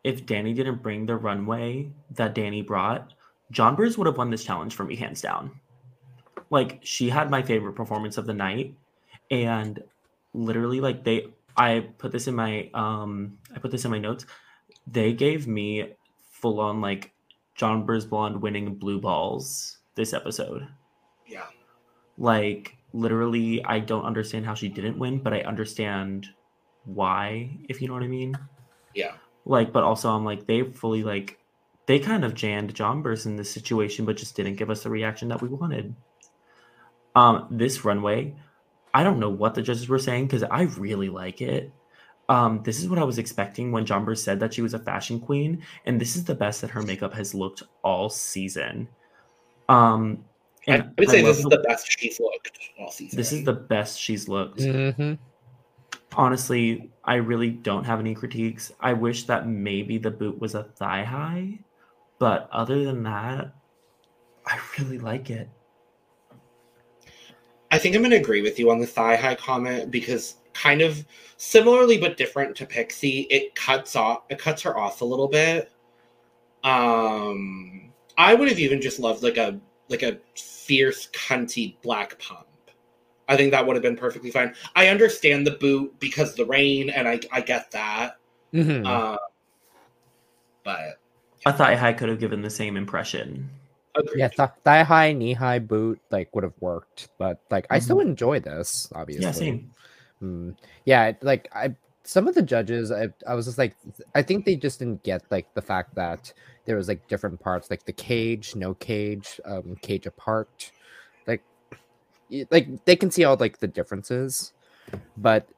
[0.04, 3.12] if Danny didn't bring the runway that Danny brought,
[3.52, 5.50] Jonbers would have won this challenge for me hands down.
[6.50, 8.74] Like she had my favorite performance of the night,
[9.30, 9.83] and
[10.35, 14.26] literally, like they, I put this in my, um, I put this in my notes.
[14.87, 15.92] They gave me
[16.30, 17.12] full on like
[17.61, 20.66] Jonbers blonde winning blue balls this episode.
[21.27, 21.46] Yeah.
[22.16, 26.29] Like literally, I don't understand how she didn't win, but I understand
[26.85, 28.37] why, if you know what I mean.
[28.94, 29.12] Yeah.
[29.44, 31.38] Like, but also I'm like, they fully like
[31.87, 35.29] they kind of jammed Jonbers in this situation, but just didn't give us the reaction
[35.29, 35.94] that we wanted.
[37.14, 38.37] Um, this runway,
[38.94, 41.73] I don't know what the judges were saying because I really like it.
[42.30, 45.18] Um, this is what I was expecting when John said that she was a fashion
[45.18, 48.88] queen, and this is the best that her makeup has looked all season.
[49.68, 50.24] Um,
[50.68, 53.16] I and would say love this is the- the best she's looked all season.
[53.16, 55.14] this is the best she's looked hmm
[56.16, 58.72] honestly, I really don't have any critiques.
[58.81, 61.58] I wish that maybe the boot was a thigh high,
[62.18, 63.54] but other than that,
[64.46, 65.48] I really like it.
[67.70, 70.83] I think I'm going to agree with you on the thigh high comment because kind
[70.83, 71.05] of
[71.37, 75.71] similarly but different to Pixie, it cuts off it cuts her off a little bit.
[76.65, 82.46] Um I would have even just loved like a like a fierce cunty black pump.
[83.29, 84.55] I think that would have been perfectly fine.
[84.75, 88.19] I understand the boot because of the rain and I I get that.
[88.53, 89.17] hmm Uh,
[90.65, 90.98] but
[91.46, 93.48] A thigh high could have given the same impression.
[93.94, 94.19] agreed.
[94.21, 98.01] yeah, th- thigh high, knee high boot like would have worked, but like I still
[98.01, 98.88] enjoy this.
[98.94, 99.71] Obviously, Yeah, same.
[100.23, 103.77] Mm, yeah, like I some of the judges, I I was just like,
[104.14, 106.33] I think they just didn't get like the fact that
[106.64, 110.73] there was like different parts, like the cage, no cage, um, cage apart.
[111.27, 111.42] Like
[112.50, 114.52] like they can see all like the differences,
[115.16, 115.48] but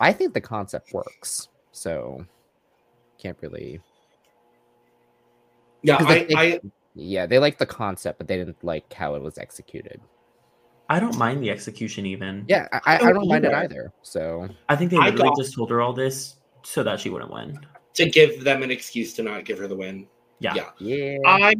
[0.00, 1.48] I think the concept works.
[1.72, 2.24] So
[3.18, 3.80] can't really.
[5.82, 6.60] Yeah, I, like, they- I
[6.96, 10.00] yeah, they like the concept, but they didn't like how it was executed.
[10.88, 12.44] I don't mind the execution even.
[12.48, 13.64] Yeah, I, I, I don't don't mind it either.
[13.64, 13.92] either.
[14.02, 17.10] So I think they I literally got- just told her all this so that she
[17.10, 17.58] wouldn't win.
[17.94, 20.06] to give them an excuse to not give her the win.
[20.40, 20.54] Yeah.
[20.54, 20.70] Yeah.
[20.78, 21.54] yeah, I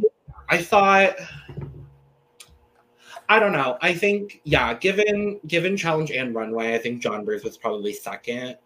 [0.49, 1.15] I thought
[3.27, 3.77] I don't know.
[3.81, 8.57] I think yeah, given given challenge and runway, I think Jonbers was probably second.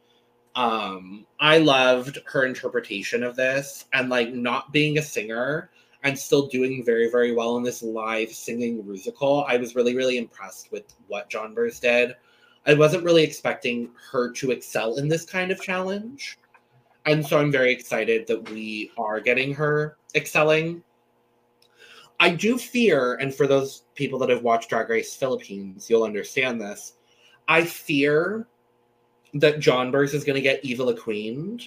[0.56, 5.70] Um, I loved her interpretation of this and like not being a singer
[6.04, 9.46] and still doing very very well in this live singing musical.
[9.48, 12.16] I was really really impressed with what Jonbers did.
[12.66, 16.38] I wasn't really expecting her to excel in this kind of challenge.
[17.06, 20.84] And so I'm very excited that we are getting her excelling.
[22.20, 26.60] I do fear, and for those people that have watched Drag Race Philippines, you'll understand
[26.60, 26.94] this.
[27.48, 28.46] I fear
[29.34, 31.60] that Jonbers is going to get Eva Le Queen,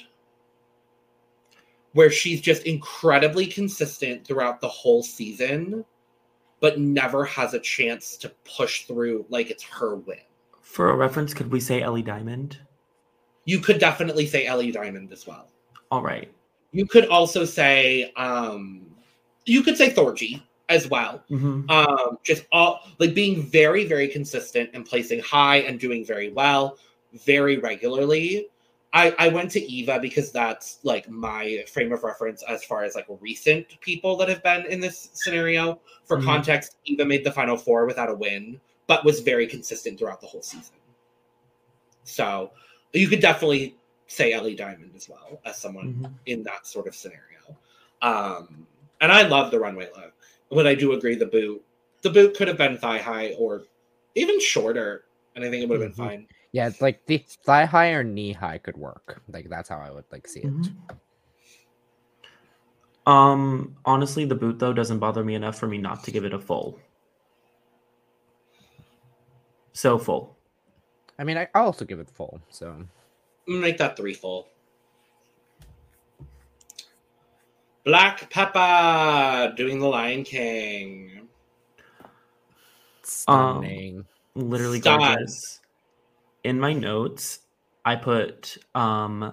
[1.92, 5.84] where she's just incredibly consistent throughout the whole season,
[6.60, 10.18] but never has a chance to push through like it's her win.
[10.60, 12.58] For a reference, could we say Ellie Diamond?
[13.44, 15.48] You could definitely say Ellie Diamond as well.
[15.90, 16.32] All right.
[16.70, 18.86] You could also say, um,
[19.44, 21.22] you could say Thorgy as well.
[21.30, 21.70] Mhm.
[21.70, 26.78] um just all like being very very consistent and placing high and doing very well
[27.12, 28.48] very regularly
[28.92, 32.94] i i went to eva because that's like my frame of reference as far as
[32.94, 36.24] like recent people that have been in this scenario for Mhm.
[36.24, 40.26] context eva made the final four without a win but was very consistent throughout the
[40.26, 40.74] whole season
[42.04, 42.50] so
[42.92, 43.76] you could definitely
[44.06, 46.12] say ellie diamond as well as someone Mhm.
[46.26, 47.56] in that sort of scenario.
[48.02, 48.66] Um,
[49.00, 50.12] and I love the runway look,
[50.50, 51.64] but I do agree the boot.
[52.02, 53.62] The boot could have been thigh high or
[54.16, 55.96] even shorter, and I think it would have Mhm.
[55.96, 56.28] been fine.
[56.52, 59.22] Yeah, it's like the thigh high or knee high could work.
[59.28, 60.52] Like that's how I would like see it.
[60.52, 60.74] Mhm.
[63.04, 66.32] Um, honestly, the boot though doesn't bother me enough for me not to give it
[66.34, 66.78] a full.
[69.72, 70.36] So full.
[71.18, 72.40] I mean, I, I'll also give it full.
[72.50, 72.76] So
[73.46, 74.48] Make that three full.
[77.84, 81.28] Black Peppa doing the Lion King.
[83.02, 84.04] stunning.
[84.34, 85.00] Literally Stop.
[85.00, 85.61] gorgeous.
[86.44, 87.40] In my notes,
[87.84, 89.32] I put um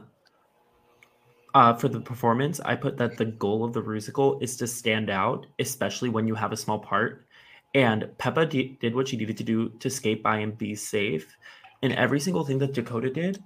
[1.55, 5.09] uh for the performance, I put that the goal of the musical is to stand
[5.09, 7.25] out, especially when you have a small part.
[7.73, 11.35] And Peppa did what she needed to do to skate by and be safe.
[11.83, 13.43] And every single thing that Dakota did,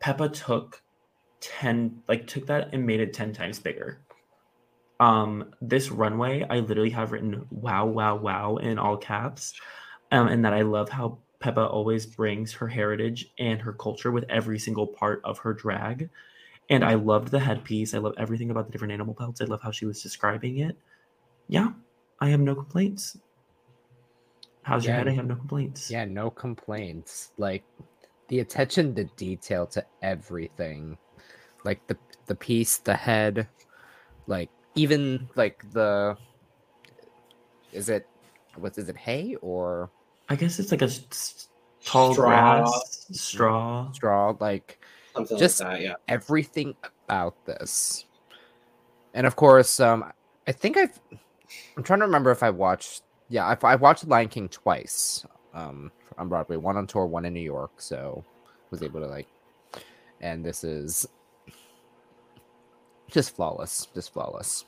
[0.00, 0.82] Peppa took
[1.40, 4.00] 10 like took that and made it 10 times bigger.
[5.00, 9.54] Um this runway, I literally have written wow wow wow in all caps
[10.10, 14.24] um, and that I love how Peppa always brings her heritage and her culture with
[14.28, 16.10] every single part of her drag.
[16.70, 17.94] And I loved the headpiece.
[17.94, 19.40] I love everything about the different animal pelts.
[19.40, 20.76] I love how she was describing it.
[21.48, 21.70] Yeah,
[22.20, 23.16] I have no complaints.
[24.62, 25.08] How's your head?
[25.08, 25.90] I have no complaints.
[25.90, 27.32] Yeah, no complaints.
[27.38, 27.64] Like
[28.28, 30.98] the attention to detail to everything,
[31.64, 33.48] like the the piece, the head,
[34.26, 36.18] like even like the
[37.72, 38.06] is it
[38.56, 39.90] what is it hay or
[40.28, 41.48] I guess it's like a s-
[41.84, 42.26] tall Straw.
[42.62, 43.90] grass straw.
[43.92, 44.36] straw?
[44.38, 44.78] Like
[45.14, 45.94] Something Just- like that, yeah.
[46.06, 46.76] everything
[47.06, 48.04] about this,
[49.14, 50.12] and of course, um,
[50.46, 50.98] I think I've.
[51.76, 53.02] I'm trying to remember if I watched.
[53.28, 55.24] Yeah, I, I watched Lion King twice.
[55.54, 57.72] Um, on Broadway, one on tour, one in New York.
[57.78, 58.24] So
[58.70, 59.26] was able to like,
[60.20, 61.08] and this is
[63.10, 64.66] just flawless, just flawless.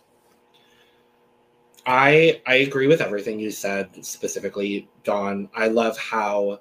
[1.87, 5.49] I I agree with everything you said, specifically, Dawn.
[5.55, 6.61] I love how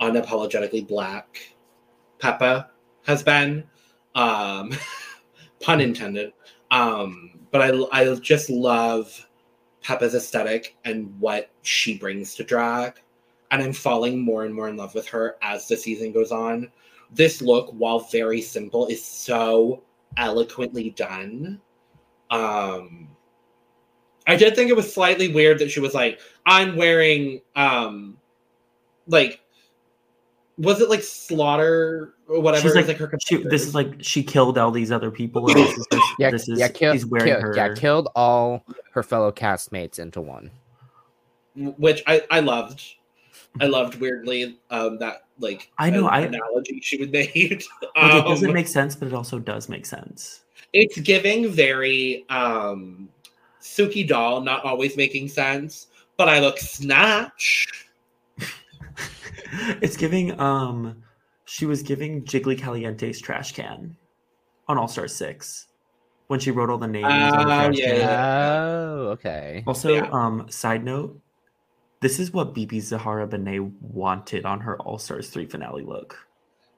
[0.00, 1.54] unapologetically black
[2.18, 2.70] Peppa
[3.06, 3.64] has been.
[4.14, 4.72] Um,
[5.60, 6.32] pun intended.
[6.70, 9.26] Um, but I I just love
[9.82, 12.94] Peppa's aesthetic and what she brings to drag.
[13.50, 16.70] And I'm falling more and more in love with her as the season goes on.
[17.12, 19.82] This look, while very simple, is so
[20.16, 21.60] eloquently done.
[22.30, 23.08] Um,
[24.30, 28.16] I did think it was slightly weird that she was like, I'm wearing um
[29.06, 29.40] like
[30.58, 32.62] was it like slaughter or whatever?
[32.68, 35.46] She's It was, like, her she, this is like she killed all these other people.
[35.48, 37.54] And this is, her, Yeah, this is yeah, kill, he's wearing kill- her.
[37.56, 40.50] yeah, killed all her fellow castmates into one.
[41.56, 42.82] which I, I loved.
[43.60, 47.32] I loved weirdly um that like I know, an I- analogy she would made.
[47.32, 50.42] Like, it doesn't Um, make sense, but it also does make sense.
[50.74, 53.08] it's giving very um
[53.60, 57.66] Suki doll, not always making sense, but I look snatch.
[59.82, 61.02] It's giving um
[61.44, 63.96] she was giving Jiggly Caliente's trash can
[64.68, 65.66] on All Star Six
[66.28, 67.96] when she wrote all the names on the Ah, trash yeah, can.
[67.98, 68.52] yeah.
[68.52, 69.64] Oh, okay.
[69.66, 70.08] Also, Yeah.
[70.12, 71.18] um, side note,
[72.00, 76.16] this is what BeBe Zahara Benet wanted on her All Stars 3 finale look.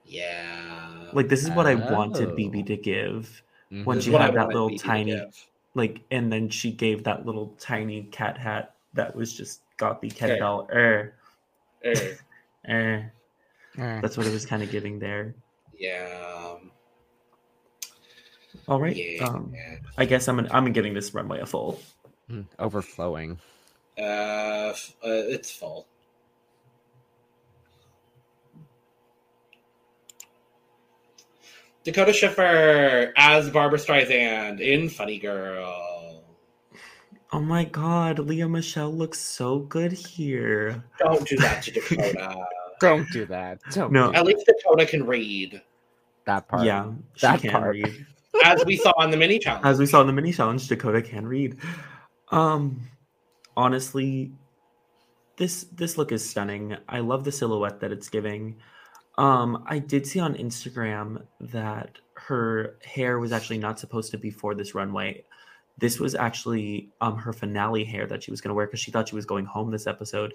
[0.05, 1.09] Yeah.
[1.13, 2.35] Like this is what I wanted Oh.
[2.35, 3.43] BeBe to give.
[3.71, 3.85] Mhm.
[3.85, 5.45] when This she is I had that little BeBe tiny- give.
[5.75, 10.09] Like, and then she gave that little tiny cat hat that was just got the
[10.09, 10.39] cat Okay.
[10.39, 10.67] doll.
[10.71, 11.15] Er,
[11.83, 12.13] Eh,
[12.69, 13.11] er.
[13.77, 13.99] Eh.
[14.01, 15.33] That's what it was kind of giving there.
[15.77, 16.55] yeah.
[18.67, 18.95] All right.
[18.95, 19.25] Yeah.
[19.27, 19.53] Um,
[19.97, 21.81] I guess I'm I'm giving this runway a full.
[22.29, 23.39] Mm, Overflowing.
[23.97, 25.87] Uh, uh, it's full.
[31.83, 36.23] Dakota Schiffer as Barbara Streisand in Funny Girl.
[37.31, 40.83] Oh my god, Lea Michele looks so good here.
[40.99, 42.45] Don't do that to Dakota.
[42.79, 43.59] Don't do that.
[43.71, 44.11] Don't No.
[44.11, 45.61] do At least Dakota can read,
[46.25, 46.63] that part.
[46.65, 47.75] yeah, she that can part.
[47.75, 48.05] read.
[48.43, 49.65] as we saw on the mini challenge.
[49.65, 51.57] As we saw in the mini challenge, Dakota can read.
[52.29, 52.81] Um,
[53.57, 54.31] honestly,
[55.37, 56.75] this this look is stunning.
[56.87, 58.57] I love the silhouette that it's giving.
[59.17, 64.31] Um, I did see on Instagram that her hair was actually not supposed to be
[64.31, 65.23] for this runway.
[65.77, 68.91] This was actually um her finale hair that she was going to wear because she
[68.91, 70.33] thought she was going home this episode,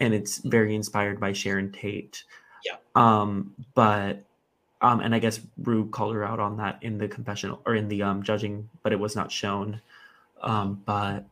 [0.00, 2.24] and it's very inspired by Sharon Tate.
[2.64, 2.76] Yeah.
[2.94, 4.24] Um, but
[4.82, 7.88] um, and I guess Rue called her out on that in the confessional or in
[7.88, 9.80] the um judging, but it was not shown.
[10.42, 11.24] Um, but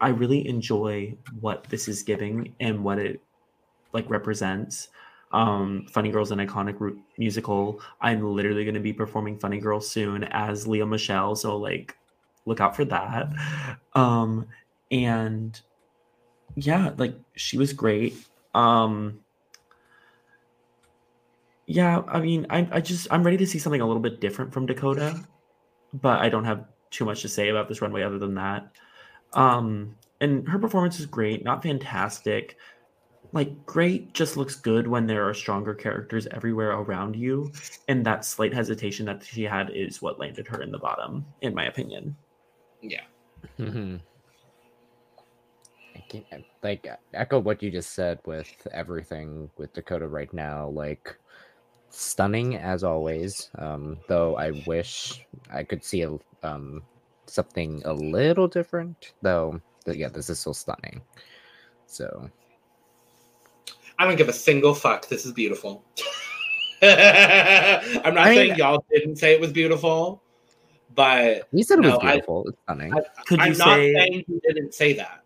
[0.00, 3.20] I really enjoy what this is giving and what it
[3.92, 4.88] like represents.
[5.32, 7.80] Um, Funny Girls an iconic musical.
[8.00, 11.96] I'm literally going to be performing Funny Girls soon as Lea Michele, so like
[12.44, 13.28] look out for that.
[13.94, 14.46] Um,
[14.90, 15.60] and
[16.54, 18.14] yeah, like she was great.
[18.54, 19.20] Um,
[21.66, 24.52] yeah, I mean, I, I just I'm ready to see something a little bit different
[24.52, 25.20] from Dakota,
[25.92, 28.70] but I don't have too much to say about this runway other than that.
[29.32, 32.56] Um, and her performance is great, not fantastic.
[33.32, 37.52] Like great just looks good when there are stronger characters everywhere around you,
[37.88, 41.54] and that slight hesitation that she had is what landed her in the bottom, in
[41.54, 42.16] my opinion.
[42.82, 43.02] yeah.
[43.58, 43.96] mm-hmm.
[45.94, 50.68] I can't, like echo what you just said with everything with Dakota right now.
[50.68, 51.18] Like
[51.90, 53.50] stunning as always.
[53.58, 56.82] Um, though I wish I could see a, um
[57.26, 59.12] something a little different.
[59.22, 61.02] Though, but yeah, this is still stunning.
[61.86, 62.30] So
[63.98, 65.08] I don't give a single fuck.
[65.08, 65.84] This is beautiful.
[66.82, 66.88] I'm
[68.14, 70.22] not I mean- saying y'all didn't say it was beautiful,
[70.94, 72.44] but you said it was No, I- beautiful.
[72.48, 72.92] it's stunning.
[72.94, 75.22] I- Could you I'm not say saying you didn't say that.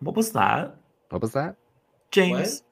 [0.00, 0.76] what was that,
[1.10, 1.56] what was that?
[2.10, 2.62] James?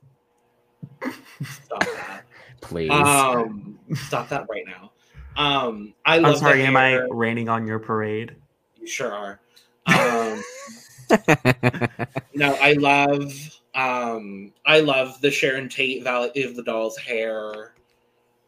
[1.43, 2.23] Stop that.
[2.61, 2.91] Please.
[2.91, 4.93] Um, stop that right now.
[5.37, 6.35] Um, I love.
[6.35, 8.37] I'm sorry, am I raining on your parade?
[8.77, 9.41] You sure are.
[9.87, 10.43] Um,
[12.35, 13.33] no, I love.
[13.75, 17.75] Um, I love the Sharon Tate Valley of the Doll's hair.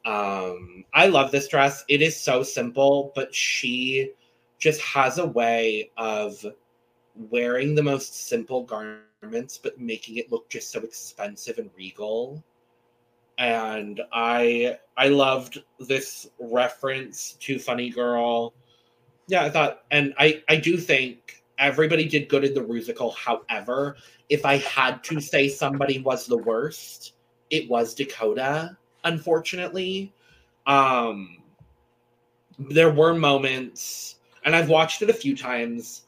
[0.04, 1.84] Um, I love this dress.
[1.88, 4.10] It is so simple, but she
[4.58, 6.44] just has a way of
[7.30, 12.42] wearing the most simple garments, but making it look just so expensive and regal.
[13.38, 18.54] And I I loved this reference to Funny Girl.
[19.26, 23.10] Yeah, I thought, and I I do think everybody did good in the musical.
[23.12, 23.96] However,
[24.28, 27.14] if I had to say somebody was the worst,
[27.50, 28.76] it was Dakota.
[29.04, 30.12] Unfortunately,
[30.66, 31.38] um,
[32.58, 36.04] there were moments, and I've watched it a few times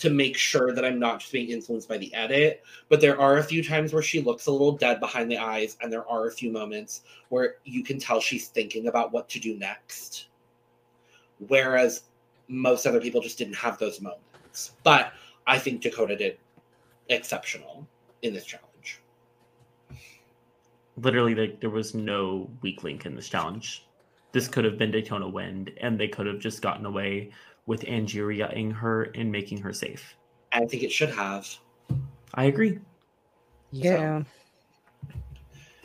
[0.00, 2.62] to make sure that I'm not just being influenced by the edit.
[2.88, 5.76] But there are a few times where she looks a little dead behind the eyes,
[5.80, 9.38] and there are a few moments where you can tell she's thinking about what to
[9.38, 10.28] do next.
[11.48, 12.04] Whereas
[12.48, 14.72] most other people just didn't have those moments.
[14.82, 15.12] But
[15.46, 16.38] I think Dakota did
[17.10, 17.86] exceptional
[18.22, 19.00] in this challenge.
[20.96, 23.86] Literally, like there was no weak link in this challenge.
[24.32, 27.30] This could have been Daytona Wind, and they could have just gotten away
[27.66, 30.14] with Angeria-ing her and making her safe.
[30.52, 31.48] I think it should have,
[32.34, 32.78] I agree.
[33.72, 34.22] yeah.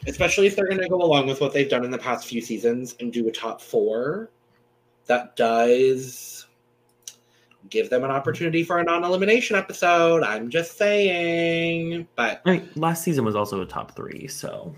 [0.07, 2.41] especially if they're going to go along with what they've done in the past few
[2.41, 4.29] seasons and do a top four.
[5.07, 6.47] That does
[7.69, 10.23] give them an opportunity for a non-elimination episode.
[10.23, 14.75] I'm just saying, but I mean, last season was also a top three, so.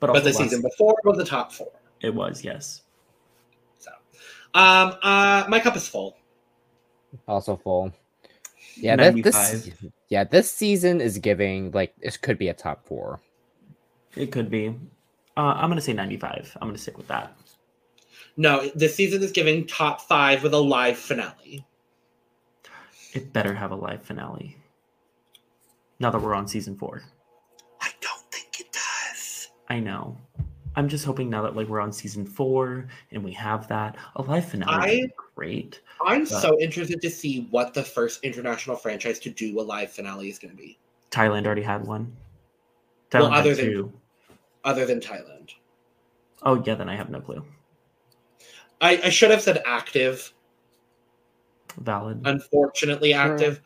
[0.00, 1.72] But, but the last- season before was the top four.
[2.00, 2.82] it was yes.
[3.78, 3.90] So,
[4.54, 6.16] um, uh, my cup is full.
[7.26, 7.92] Also full.
[8.76, 9.70] Yeah, that, this
[10.10, 13.20] yeah this season is giving like this could be a top four.
[14.16, 14.68] It could be.
[15.36, 16.56] Uh, I'm gonna say 95.
[16.60, 17.36] I'm gonna stick with that.
[18.36, 21.64] No, this season is giving top five with a live finale.
[23.16, 24.58] It better have a live finale.
[26.00, 27.02] Now that we're on season four,
[27.80, 29.48] I don't think it does.
[29.70, 30.18] I know.
[30.74, 34.22] I'm just hoping now that like we're on season four and we have that a
[34.22, 35.00] live finale.
[35.00, 35.80] would be great.
[36.04, 39.90] I'm But- so interested to see what the first international franchise to do a live
[39.90, 40.78] finale is going to be,
[41.10, 42.14] Thailand already had one.
[43.14, 43.92] Well, Thailand had other than- two.
[44.64, 45.52] other than Thailand.
[46.42, 47.42] Oh yeah, then I have no clue.
[48.82, 50.34] I, I should have said active.
[51.78, 52.22] Valid.
[52.24, 53.60] Unfortunately, active.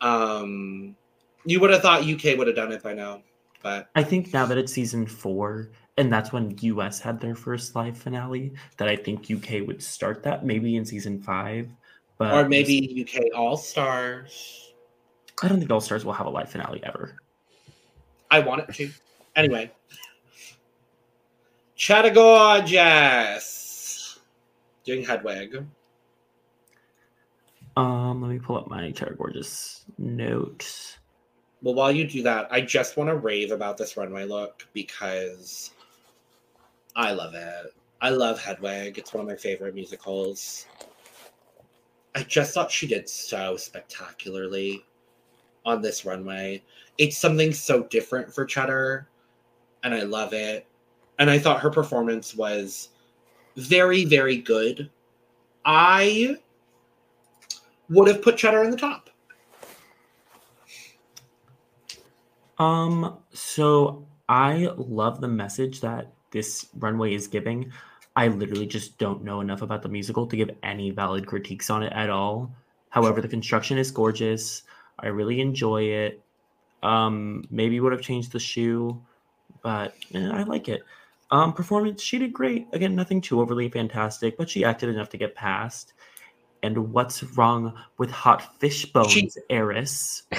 [0.00, 0.96] Um,
[1.44, 3.22] you would have thought UK would have done it by now,
[3.62, 7.76] but I think now that it's season four, and that's when US had their first
[7.76, 11.68] live finale, that I think UK would start that maybe in season five.
[12.18, 14.72] But or maybe UK All Stars.
[15.42, 17.16] I don't think All Stars will have a live finale ever.
[18.30, 18.90] I want it to.
[19.36, 19.70] Anyway,
[21.76, 24.18] Chattagorgeous
[24.84, 25.64] doing Hedwig.
[27.76, 30.98] Um, let me pull up my Cheddar Gorgeous notes.
[31.62, 35.72] Well, while you do that, I just want to rave about this runway look because
[36.96, 37.74] I love it.
[38.00, 38.98] I love Hedwig.
[38.98, 40.66] It's one of my favorite musicals.
[42.14, 44.84] I just thought she did so spectacularly
[45.64, 46.62] on this runway.
[46.98, 49.06] It's something so different for Cheddar,
[49.84, 50.66] and I love it.
[51.18, 52.88] And I thought her performance was
[53.56, 54.90] very, very good.
[55.64, 56.36] I
[57.90, 59.10] would have put Cheddar in the top.
[62.58, 67.72] Um, so I love the message that this runway is giving.
[68.16, 71.82] I literally just don't know enough about the musical to give any valid critiques on
[71.82, 72.54] it at all.
[72.90, 74.64] However, the construction is gorgeous.
[74.98, 76.22] I really enjoy it.
[76.82, 79.00] Um, maybe would have changed the shoe,
[79.62, 80.82] but eh, I like it.
[81.30, 82.66] Um, performance, she did great.
[82.72, 85.92] Again, nothing too overly fantastic, but she acted enough to get past.
[86.62, 90.24] And what's wrong with hot fish bones, She- Eris?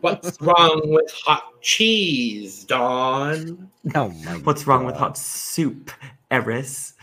[0.00, 3.70] What's wrong with hot cheese, Dawn?
[3.94, 5.90] Oh my What's wrong with hot soup,
[6.30, 6.94] Eris?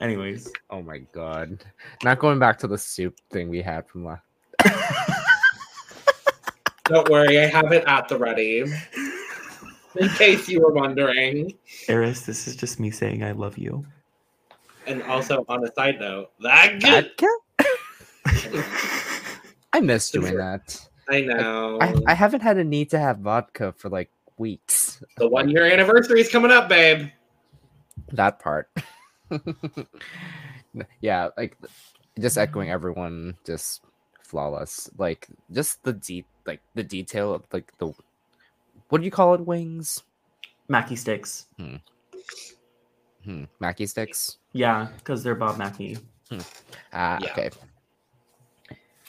[0.00, 1.64] Anyways, Oh my god.
[2.04, 4.22] Not going back to the soup thing we had from last.
[6.84, 8.64] Don't worry, I have it at the ready.
[9.96, 11.52] In case you were wondering.
[11.88, 13.84] Eris, this is just me saying I love you.
[14.88, 17.10] And also, on a side note, that good.
[17.20, 18.64] Vodka?
[19.72, 20.88] I miss doing that.
[21.08, 21.78] I know.
[21.80, 25.02] I, I haven't had a need to have vodka for like weeks.
[25.16, 27.08] the one year anniversary is coming up, babe.
[28.12, 28.70] That part.
[31.00, 31.56] yeah, like
[32.18, 33.82] just echoing everyone, just
[34.22, 34.90] flawless.
[34.96, 37.92] Like just the deep, like the detail of like the
[38.88, 39.46] what do you call it?
[39.46, 40.02] Wings?
[40.68, 41.46] Mackie sticks.
[41.58, 41.76] Hmm,
[43.60, 44.38] Mackie sticks.
[44.52, 45.98] Yeah, because they're Bob Mackie.
[46.92, 47.32] Ah, Yeah.
[47.32, 47.50] okay.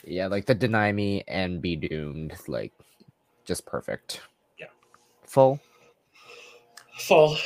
[0.04, 2.72] Yeah, like the deny me and be doomed, like
[3.44, 4.22] just perfect.
[4.58, 4.66] Yeah.
[5.24, 5.60] Full.
[6.98, 7.36] Full.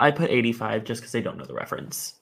[0.00, 2.14] I put 85 just because they don't know the reference.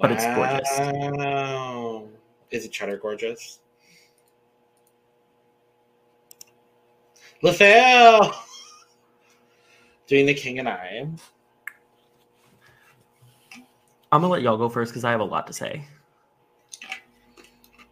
[0.00, 0.78] But it's gorgeous.
[0.78, 2.08] Wow.
[2.50, 3.58] Is it cheddar gorgeous?
[7.42, 8.32] Le Fil
[10.06, 11.06] doing the king and I.
[14.12, 15.84] I'm gonna let y'all go first because I have a lot to say.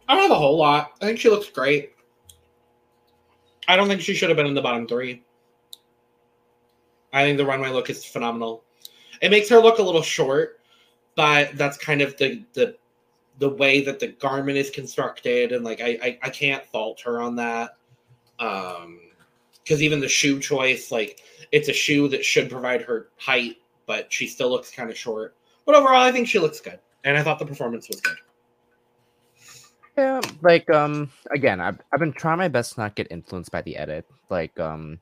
[0.07, 0.91] I don't have a whole lot.
[1.01, 1.93] I think she looks great.
[3.67, 5.23] I don't think she should have been in the bottom three.
[7.13, 8.63] I think the runway look is phenomenal.
[9.21, 10.59] It makes her look a little short,
[11.15, 12.75] but that's kind of the the
[13.37, 17.21] the way that the garment is constructed, and like I I, I can't fault her
[17.21, 17.77] on that.
[18.39, 18.99] Um,
[19.63, 24.11] because even the shoe choice, like it's a shoe that should provide her height, but
[24.11, 25.35] she still looks kind of short.
[25.69, 28.17] But overall, I think she looks good, and I thought the performance was good.
[29.95, 33.61] Yeah, like um again, I've I've been trying my best to not get influenced by
[33.61, 34.07] the edit.
[34.31, 34.97] Like um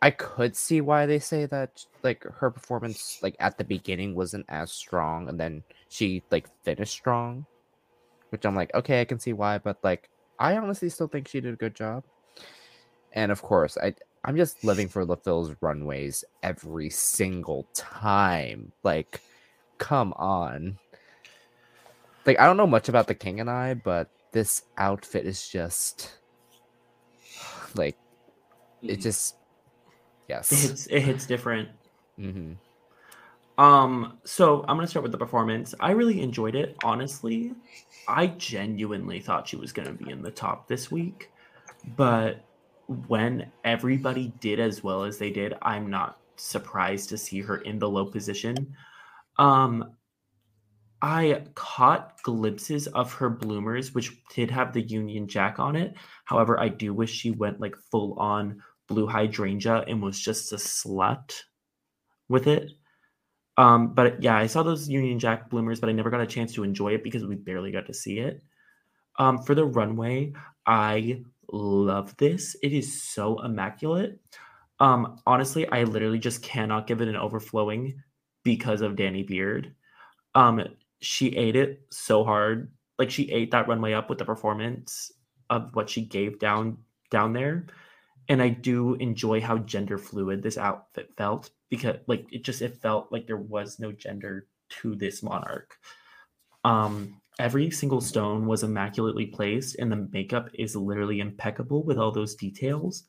[0.00, 4.46] I could see why they say that like her performance like at the beginning wasn't
[4.48, 7.44] as strong and then she like finished strong.
[8.28, 10.08] Which I'm like, okay, I can see why, but like
[10.38, 12.04] I honestly still think she did a good job.
[13.14, 18.70] And of course, I I'm just living for Le Fil's runways every single time.
[18.84, 19.20] Like,
[19.78, 20.78] come on.
[22.26, 26.18] Like, I don't know much about the King and I, but this outfit is just
[27.74, 27.98] like
[28.88, 29.36] it just
[30.50, 30.58] It yes.
[30.58, 31.68] hits, it hits different.
[32.18, 32.54] hmm
[33.58, 35.74] Um, so I'm gonna start with the performance.
[35.80, 37.54] I really enjoyed it, honestly.
[38.06, 41.32] I genuinely thought she was gonna be in the top this week,
[41.84, 42.44] but
[42.86, 47.78] when everybody did as well as they did, I'm not surprised to see her in
[47.78, 48.74] the low position.
[49.38, 49.96] Um,
[51.02, 55.94] I caught glimpses of her bloomers, which did have the Union Jack on it.
[56.24, 60.56] However, I do wish she went like full on Blu Hydrangea and was just a
[60.56, 61.34] slut
[62.28, 62.72] with it.
[63.58, 66.54] Um, but yeah, I saw those Union Jack bloomers, but I never got a chance
[66.54, 68.42] to enjoy it because we barely got to see it.
[69.18, 70.32] Um, for the runway,
[70.66, 72.56] I love this.
[72.62, 74.20] It is so immaculate.
[74.78, 78.02] Um, honestly, I literally just cannot give it an overflowing
[78.46, 79.74] because of Danny Beard.
[80.36, 80.62] Um,
[81.00, 82.70] she ate it so hard.
[82.96, 85.10] Like she ate that runway up with the performance
[85.50, 86.78] of what she gave down
[87.10, 87.66] down there.
[88.28, 92.80] And I do enjoy how gender fluid this outfit felt because like it just it
[92.80, 94.46] felt like there was no gender
[94.80, 95.76] to this monarch.
[96.64, 102.12] Um every single stone was immaculately placed and the makeup is literally impeccable with all
[102.12, 103.04] those details.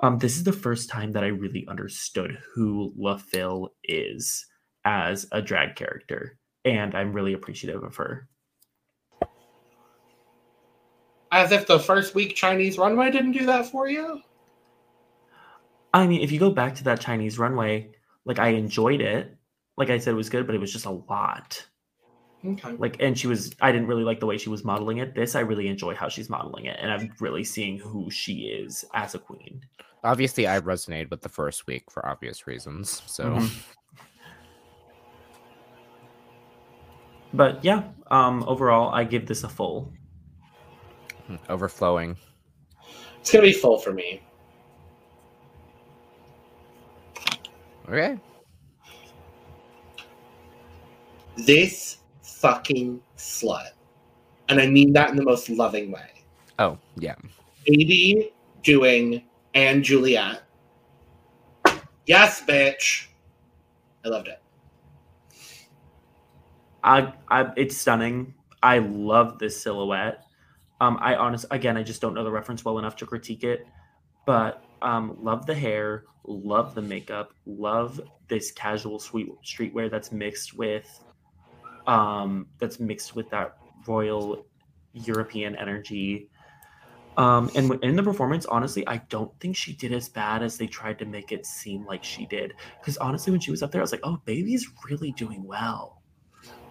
[0.00, 4.46] Um, this is the first time that I really understood who Le Fil is
[4.84, 8.28] as a drag character and I'm really appreciative of her.
[11.30, 14.20] As if the first week Chinese runway didn't do that for you?
[15.94, 17.90] I mean, if you go back to that Chinese runway,
[18.24, 19.36] like I enjoyed it.
[19.76, 21.66] Like I said, it was good, but it was just a lot.
[22.44, 22.72] Okay.
[22.72, 25.14] Like, and she was, I didn't really like the way she was modeling it.
[25.14, 26.76] This, I really enjoy how she's modeling it.
[26.80, 29.62] And I'm really seeing who she is as a queen.
[30.04, 33.02] Obviously, I resonated with the first week for obvious reasons.
[33.06, 33.62] So, Mhm.
[37.34, 39.92] But yeah, um, overall, I give this a full.
[41.48, 42.16] overflowing.
[43.20, 44.20] It's gonna be full for me.
[47.88, 48.18] Okay.
[51.36, 53.70] This fucking slut.
[54.48, 56.24] And I mean that in the most loving way.
[56.58, 57.14] Oh, yeah.
[57.66, 59.22] Baby doing
[59.54, 60.42] and Juliet.
[62.06, 63.06] Yes, bitch.
[64.04, 64.41] I loved it.
[66.82, 68.34] I, I, it's stunning.
[68.62, 70.24] I love this silhouette.
[70.80, 73.66] Um, I honest, again, I just don't know the reference well enough to critique it,
[74.26, 80.54] but um, love the hair, love the makeup, love this casual sweet streetwear that's mixed
[80.56, 81.00] with,
[81.86, 83.56] um, that's mixed with that
[83.86, 84.44] royal
[84.92, 86.28] European energy.
[87.16, 90.66] Um, and in the performance, honestly, I don't think she did as bad as they
[90.66, 92.54] tried to make it seem like she did.
[92.80, 96.01] Because honestly, when she was up there, I was like, "Oh, baby's really doing well."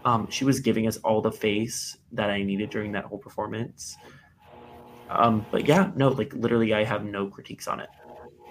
[0.04, 3.98] Um, she was giving us all the face that I needed during that whole performance.
[5.10, 7.90] Um, but yeah, no, like literally, I have no critiques on it.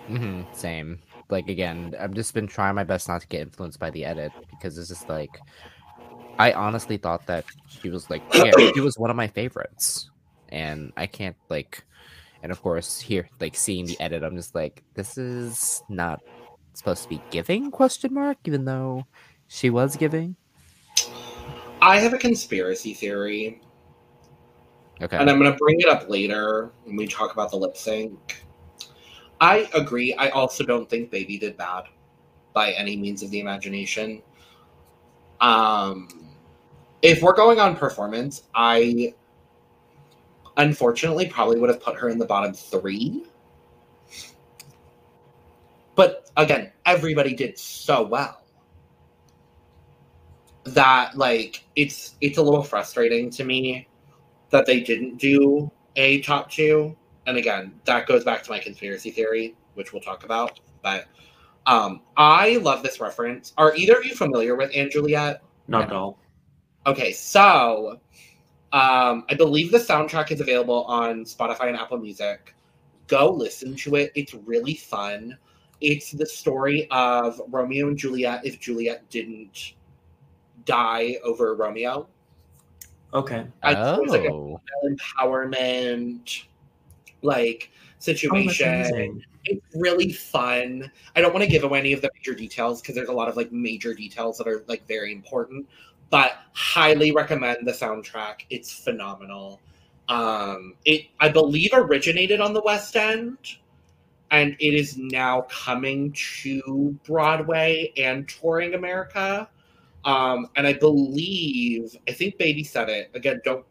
[0.07, 1.01] hmm Same.
[1.29, 4.33] Like again, I've just been trying my best not to get influenced by the edit
[4.51, 5.41] because it's just like
[6.39, 10.11] I honestly thought that she was like yeah, she was one of my favorites.
[10.49, 11.85] And I can't like
[12.43, 16.21] and of course here like seeing the edit, I'm just like, this is not
[16.75, 19.05] supposed to be giving question mark, even though
[19.49, 20.37] she was giving.
[21.91, 23.61] I have a conspiracy theory,
[25.03, 25.17] Okay.
[25.17, 28.45] and I'm going to bring it up later when we talk about the lip sync.
[29.41, 30.15] I agree.
[30.15, 31.87] I also don't think Baby did bad
[32.53, 34.23] by any means of the imagination.
[35.41, 36.29] Um,
[37.03, 39.13] if we're going on performance, I
[40.59, 43.25] unfortunately probably would have put her in the bottom three.
[45.97, 48.40] But again, everybody did so well
[50.75, 53.89] that like it's it's a little frustrating to me
[54.51, 56.97] that they didn't do a top two.
[57.27, 60.61] And again, that goes back to my conspiracy theory, which we'll talk about.
[60.83, 61.07] But
[61.67, 63.53] um I love this reference.
[63.59, 65.43] Are either of you familiar with & Juliet?
[65.69, 66.19] Not at all.
[66.87, 68.01] Okay, so
[68.73, 72.55] um, I believe the soundtrack is available on Spotify and Apple Music.
[73.09, 74.13] Go listen to it.
[74.15, 75.37] It's really fun.
[75.81, 79.75] It's the story of Romeo and Juliet if Juliet didn't
[80.65, 82.09] die over Romeo.
[83.13, 83.47] Okay.
[83.63, 84.61] I think it was like a oh.
[84.85, 86.45] empowerment
[87.23, 88.69] like Oh, situation.
[88.69, 89.25] amazing.
[89.45, 90.91] it's really fun.
[91.15, 93.29] I don't want to give away any of the major details because there's a lot
[93.29, 95.69] of like major details that are like very important,
[96.09, 98.47] but highly recommend the soundtrack.
[98.49, 99.61] It's phenomenal.
[100.09, 103.37] Um, it I believe originated on the West End,
[104.31, 109.47] and it is now coming to Broadway and touring America.
[110.05, 113.41] Um, and I believe I think Baby said it again.
[113.45, 113.65] Don't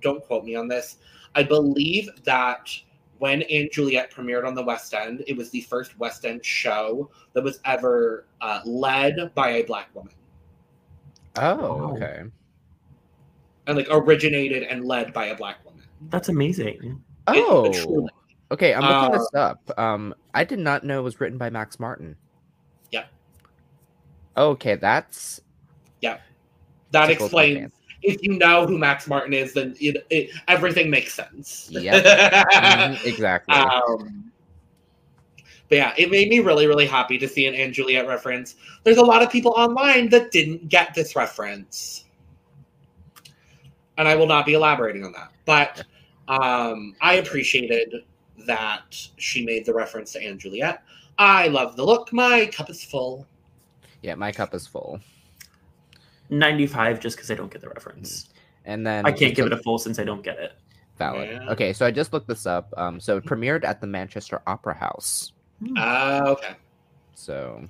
[0.00, 0.98] don't quote me on this.
[1.34, 2.70] I believe that
[3.18, 7.10] when & Juliet premiered on the West End, it was the first West End show
[7.32, 10.12] that was ever uh, led by a black woman
[11.36, 12.24] Oh, okay.
[13.66, 15.82] and like originated and led by a black woman.
[16.10, 17.02] That's amazing.
[17.28, 18.10] It- Oh, truly.
[18.52, 18.72] okay.
[18.74, 19.78] I'm looking Uh, this up.
[19.78, 22.16] Um, I did not know it was written by Max Martin.
[22.92, 23.06] Yeah.
[24.36, 25.40] Okay, that's
[26.90, 27.72] that tickled my explains.
[28.02, 31.70] If you know who Max Martin is, then it, it, everything makes sense.
[31.72, 33.54] Mhm, exactly.
[33.54, 34.30] Um,
[35.68, 38.54] but yeah, it made me really, really happy to see an & Juliet reference.
[38.84, 42.04] There's a lot of people online that didn't get this reference.
[43.98, 45.32] And I will not be elaborating on that.
[45.44, 45.84] But
[46.28, 48.04] um, I appreciated
[48.46, 50.84] that she made the reference to & Juliet.
[51.18, 52.12] I love the look.
[52.12, 53.26] My cup is full.
[54.02, 55.00] yeah, my cup is full.
[56.30, 58.28] 95 just because I don't get the reference.
[58.64, 60.52] And then I can't give it a full since I don't get it.
[60.98, 61.28] valid.
[61.30, 61.50] Yeah.
[61.50, 62.72] Okay, so I just looked this up.
[62.76, 65.32] Um, so it premiered at the Manchester Opera House.
[65.76, 66.54] Uh, okay.
[67.14, 67.64] So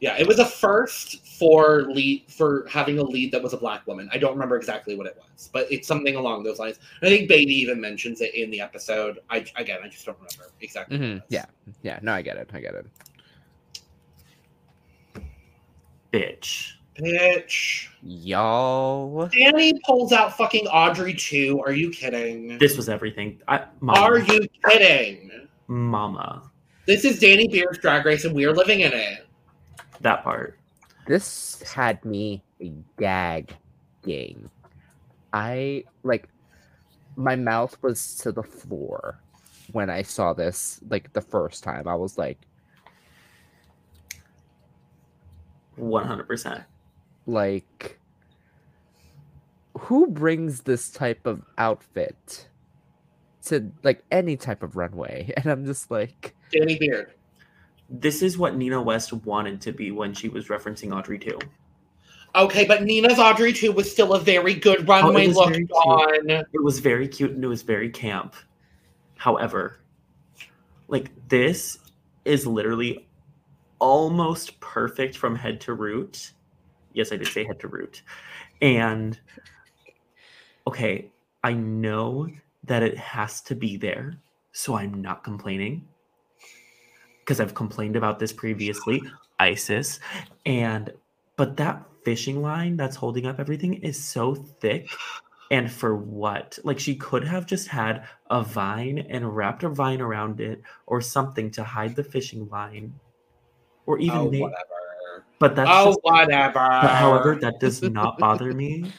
[0.00, 3.86] Yeah, it was a first for lead for having a lead that was a black
[3.86, 4.08] woman.
[4.12, 6.78] I don't remember exactly what it was, but it's something along those lines.
[7.02, 9.18] I think Baby even mentions it in the episode.
[9.30, 10.98] I again, I just don't remember exactly.
[10.98, 11.22] what it Mhm, was.
[11.30, 11.46] yeah.
[11.82, 12.48] yeah, no, I get it.
[12.52, 12.86] I get it.
[16.12, 16.72] Bitch.
[16.98, 17.88] Bitch.
[18.02, 19.26] Y'all.
[19.28, 21.60] Danny pulls out fucking Audrey 2.
[21.64, 22.58] Are you kidding?
[22.58, 23.40] This was everything.
[23.46, 25.30] I, mama, Are you kidding?
[25.68, 26.50] mama.
[26.86, 29.26] This is Danny Beard's drag race and we are living in it.
[30.00, 30.58] That part.
[31.06, 32.42] This had me
[32.98, 34.50] gagging.
[35.32, 36.28] I like
[37.16, 39.20] my mouth was to the floor
[39.72, 41.86] when I saw this like the first time.
[41.86, 42.38] I was like
[45.78, 46.64] 100%.
[47.26, 47.98] like
[49.78, 52.48] who brings this type of outfit
[53.46, 55.32] to like any type of runway?
[55.36, 57.12] And I'm just like Danny Beard.
[57.90, 61.38] This is what Nina West wanted to be when she was referencing Audrey 2.
[62.34, 65.64] Okay, but Nina's Audrey 2 was still a very good oh, runway was look very
[65.64, 66.30] on.
[66.30, 68.34] It was very cute and it was very camp.
[69.16, 69.78] However,
[70.88, 71.78] like this
[72.26, 73.07] is literally
[73.78, 76.32] almost perfect from head to root.
[76.92, 78.02] Yes, I did say head to root.
[78.60, 79.18] And
[80.66, 81.10] okay,
[81.44, 82.28] I know
[82.64, 84.14] that it has to be there,
[84.52, 85.86] so I'm not complaining.
[87.20, 89.02] Because I've complained about this previously,
[89.38, 90.00] ISIS.
[90.46, 90.92] And
[91.36, 94.88] but that fishing line that's holding up everything is so thick
[95.50, 96.58] and for what?
[96.64, 101.00] Like she could have just had a vine and wrapped a vine around it or
[101.00, 102.92] something to hide the fishing line.
[103.88, 105.24] Or even oh, ma- whatever.
[105.38, 106.52] but that's oh, just, whatever.
[106.52, 108.92] but however, that does not bother me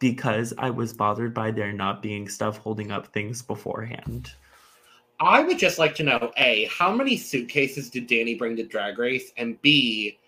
[0.00, 4.32] because I was bothered by there not being stuff holding up things beforehand.
[5.20, 8.98] I would just like to know A, how many suitcases did Danny bring to Drag
[8.98, 9.30] Race?
[9.36, 10.18] And B,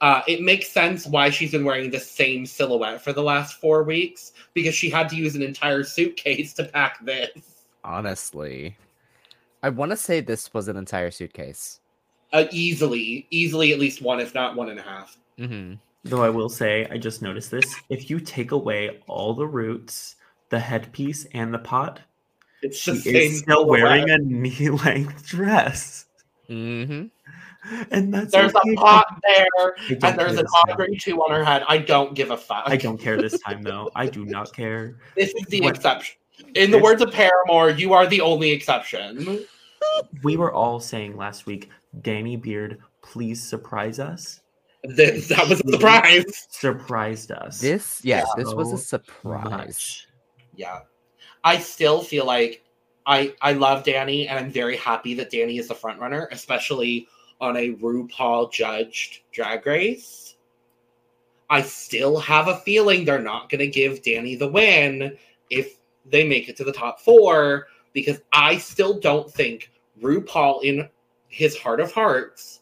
[0.00, 3.84] uh, it makes sense why she's been wearing the same silhouette for the last four
[3.84, 7.30] weeks because she had to use an entire suitcase to pack this.
[7.84, 8.76] honestly
[9.62, 11.78] I want to say this was an entire suitcase.
[12.32, 15.18] Uh, easily, easily at least one, if not one and a half.
[15.38, 15.74] Mm-hmm.
[16.04, 17.74] Though I will say, I just noticed this.
[17.88, 20.16] If you take away all the roots,
[20.48, 22.00] the headpiece, and the pot,
[22.62, 26.06] It's she the same is still wearing a knee-length dress.
[26.48, 27.06] Mm-hmm.
[27.92, 28.72] And that's There's okay.
[28.72, 30.86] a pot there, and there's an this time.
[30.98, 31.62] 2 on her head.
[31.68, 32.64] I don't give a fuck.
[32.66, 33.88] I don't care this time though.
[33.94, 34.96] I do not care.
[35.16, 36.16] This is the What- exception.
[36.56, 39.44] In the words of Paramore, you are the only exception.
[40.24, 41.70] We were all saying last week,
[42.00, 44.40] Danny Beard, please surprise us.
[44.96, 46.46] Th- that was a surprise.
[46.50, 47.60] Surprised us.
[47.60, 49.50] This yeah, this was a surprise.
[49.50, 50.08] much.
[50.56, 50.80] Yeah.
[51.44, 52.64] I still feel like
[53.06, 57.08] I I love Danny and I'm very happy that Danny is the front runner, especially
[57.40, 60.36] on a RuPaul judged drag race.
[61.50, 65.16] I still have a feeling they're not gonna give Danny the win
[65.50, 65.76] if
[66.06, 69.70] they make it to the top four, because I still don't think
[70.00, 70.88] RuPaul in
[71.32, 72.60] his heart of hearts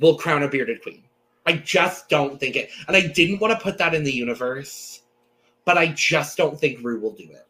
[0.00, 1.04] will crown a bearded queen.
[1.46, 2.70] I just don't think it.
[2.88, 5.02] And I didn't want to put that in the universe,
[5.64, 7.46] but I just don't think Ru will do it.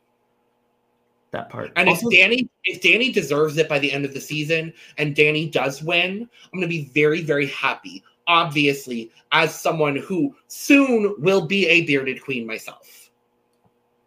[1.30, 1.72] That part.
[1.76, 5.16] And Also, if Danny if Danny deserves it by the end of the season and
[5.16, 8.02] Danny does win, I'm gonna be very, very happy.
[8.26, 13.10] Obviously, as someone who soon will be a bearded queen myself.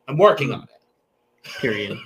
[0.08, 0.70] I'm working on it.
[1.60, 1.98] period.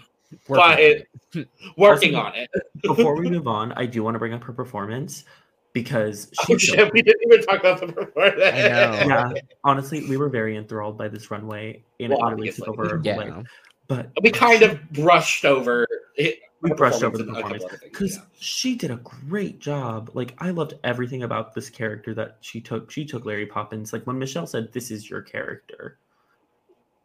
[0.47, 1.03] Working
[1.33, 1.45] But
[1.77, 2.49] working Also- on it.
[2.83, 5.25] Before we move on, I do want to bring up her performance
[5.73, 8.41] because she Oh shit, we didn't even talk about the performance.
[8.43, 9.33] I know.
[9.35, 12.91] yeah, honestly, we were very enthralled by this runway and it Well, literally took obviously.
[12.91, 13.01] over.
[13.03, 13.15] Yeah.
[13.17, 13.45] Like,
[13.87, 16.39] but We kind of brushed over it.
[16.61, 18.21] we brushed over the performance and a couple performance other things, because yeah.
[18.39, 20.11] she did a great job.
[20.13, 22.91] Like I loved everything about this character that she took.
[22.91, 23.91] She took Lairy Poppins.
[23.93, 25.97] Like when Michelle said, "This is your character,"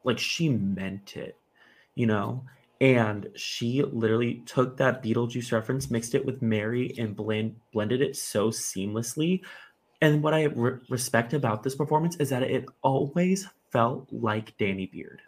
[0.05, 1.37] like she meant it,
[1.95, 2.45] you know.
[2.81, 8.17] And she literally took that Beetlejuice reference, mixed it with Mary, and blend blended it
[8.17, 9.43] so seamlessly.
[10.03, 14.87] And what I re- respect about this performance is that it always felt like Danny
[14.87, 15.23] Beard.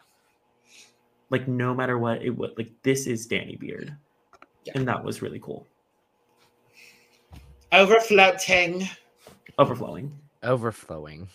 [1.29, 3.95] Like no matter what it would like, this is Danny Beard,
[4.65, 4.73] Yeah.
[4.75, 5.65] and that was really cool.
[7.71, 8.87] Overflowing.
[9.57, 10.17] Overflowing.
[10.43, 11.27] Overflowing.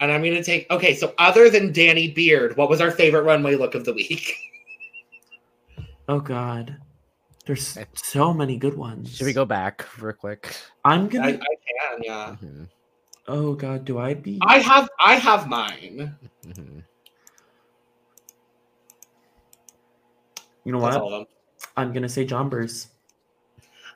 [0.00, 3.54] And I'm gonna take okay, so other than Danny Beard, what was our favorite runway
[3.56, 4.36] look of the week?
[6.08, 6.76] Oh God,
[7.46, 9.16] there's so many good ones.
[9.16, 10.56] Should we go back real quick?
[10.84, 11.28] I'm gonna.
[11.28, 12.36] I can, yeah.
[12.42, 12.68] Mhm,
[13.28, 14.38] oh God, do I be?
[14.42, 16.16] I have I have mine.
[16.46, 16.82] mhm.
[20.64, 21.02] you know That's what?
[21.02, 21.26] all of them.
[21.76, 22.88] I'm gonna say Jonbers.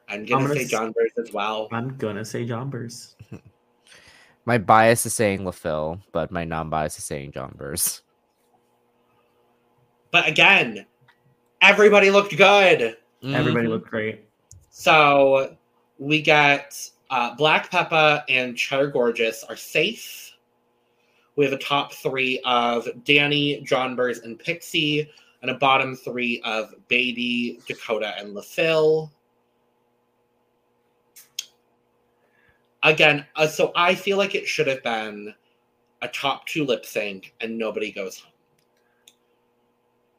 [0.08, 1.68] I'm gonna, I'm gonna say s- Jonbers as well.
[1.70, 3.14] I'm gonna say Jonbers.
[4.46, 8.00] My bias is saying Le Fil, but my non-bias is saying Jonbers.
[10.10, 10.86] But again,
[11.60, 12.96] everybody looked good.
[13.22, 13.70] Everybody Mhm.
[13.70, 14.24] looked great.
[14.70, 15.56] So
[15.98, 16.76] we got
[17.10, 20.36] uh, Black Peppa and Cheddar Gorgeous are safe.
[21.34, 25.10] We have a top three of Danny, Jonbers, and Pixie,
[25.42, 29.10] and a bottom three of Baby, Dakota, and Le Fil.
[32.82, 35.34] Again, uh, so I feel like it should have been
[36.02, 38.32] a top two lip sync and nobody goes home.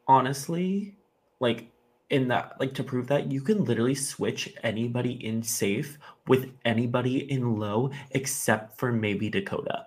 [0.06, 0.94] Honestly,
[1.42, 1.68] like
[2.08, 7.30] in that, like to prove that you can literally switch anybody in safe with anybody
[7.30, 9.86] in low, except for maybe Dakota.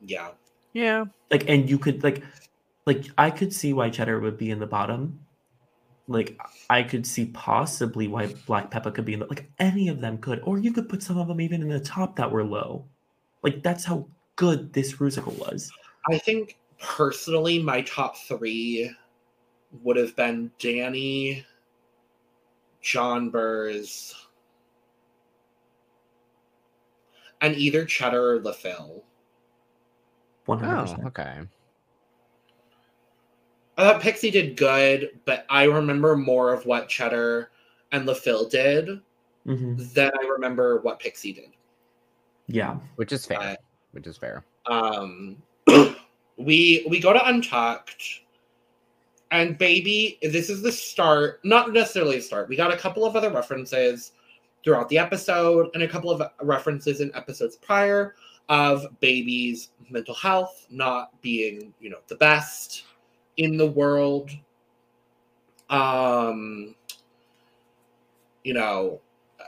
[0.00, 0.30] Yeah.
[0.74, 1.06] Yeah.
[1.30, 2.22] like and you could like
[2.86, 5.18] like i could see why cheddar would be in the bottom
[6.06, 6.38] like
[6.68, 10.18] i could see possibly why Black Peppa could be in the like any of them
[10.18, 12.84] could or you could put some of them even in the top that were low
[13.42, 14.06] like that's how
[14.36, 15.72] good this rusical was
[16.08, 18.90] I think personally, my top three
[19.82, 21.44] would have been Danny,
[22.82, 24.14] Jonbers,
[27.40, 29.04] and either Cheddar or Le Fil.
[30.46, 31.40] 100% Oh, okay.
[33.76, 37.50] I thought Pixie did good, but I remember more of what Cheddar
[37.92, 39.00] and Le Fil did
[39.46, 39.94] Mhm.
[39.94, 41.50] than I remember what Pixie did.
[42.50, 43.38] yeah Which is fair.
[43.38, 43.54] Uh,
[43.92, 44.42] Which is fair.
[44.66, 45.40] um
[46.38, 48.20] we we go to untucked
[49.30, 52.48] and baby this is the start not necessarily the start.
[52.48, 54.12] We got a couple of other references
[54.64, 58.14] throughout the episode and a couple of references in episodes prior
[58.48, 62.84] of baby's mental health not being you know the best
[63.36, 64.30] in the world.
[65.70, 66.74] Um
[68.44, 69.00] you know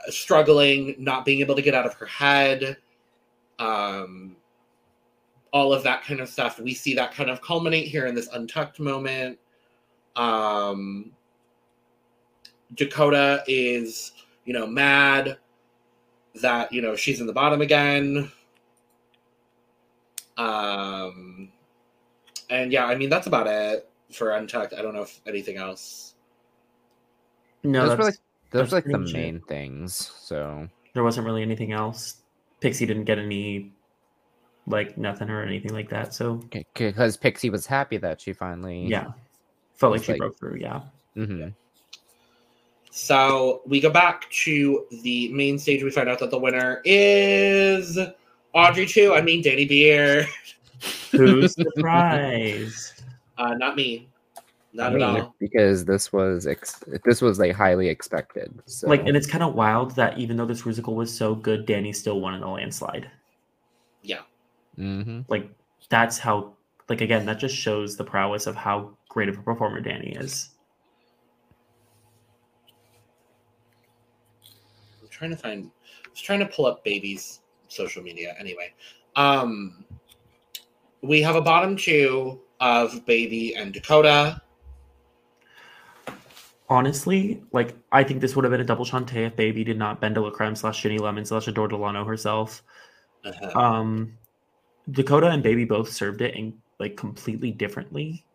[0.09, 2.77] struggling not being able to get out of her head.
[3.57, 4.35] Um
[5.53, 6.59] all of that kind of stuff.
[6.59, 9.37] We see that kind of culminate here in this untucked moment
[10.15, 11.11] um
[12.75, 14.11] dakota is
[14.45, 15.37] you know mad
[16.41, 18.31] that you know she's in the bottom again.
[20.37, 21.49] Um
[22.49, 24.73] and yeah i mean that's about it for untucked.
[24.73, 26.15] I don't know if anything else.
[27.63, 28.15] No those were that's, like
[28.51, 30.11] those were like the pretty much main things.
[30.19, 30.67] So.
[30.93, 32.17] There wasn't really anything else.
[32.59, 33.71] Pixie didn't get any
[34.67, 36.41] like nothing or anything like that so.
[36.73, 39.11] Because Pixie was happy that she finally yeah
[39.81, 40.81] felt like she like- broke through yeah
[41.17, 41.53] Mhm.
[42.89, 47.97] so we go back to the main stage we find out that the winner is
[48.53, 50.27] audrey 2 i mean Danny Beard
[51.11, 53.03] who's surprised
[53.37, 54.07] uh not me
[54.73, 58.57] not I at all because this was ex- this was like highly expected.
[58.67, 61.65] So Like, and it's kind of wild that even though this musical was so good,
[61.65, 63.11] Danny still won in a landslide.
[64.01, 64.21] yeah
[64.79, 65.25] Mhm.
[65.27, 65.49] Like,
[65.89, 66.53] that's how.
[66.87, 70.51] Like again, that just shows the prowess of how great of a performer Danny is.
[75.01, 75.69] I'm trying to find.
[76.05, 78.35] I was trying to pull up baby's social media.
[78.39, 78.73] Anyway,
[79.17, 79.83] um,
[81.01, 84.41] we have a bottom two of baby and Dakota.
[86.69, 89.99] Honestly, like I think this would have been a double shantay if Baby did not
[89.99, 92.63] BenDeLaCreme slash Ginny Lemon slash Adore Delano herself.
[93.25, 93.59] Uh-huh.
[93.59, 94.17] Um,
[94.89, 98.25] Dakota and Baby both served it in like completely differently.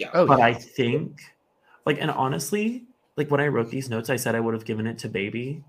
[0.00, 0.46] Yeah, Oh, but yeah.
[0.46, 1.20] I think,
[1.84, 2.84] like, and honestly,
[3.16, 5.62] like when I wrote these notes, I said I would have given it to Baby.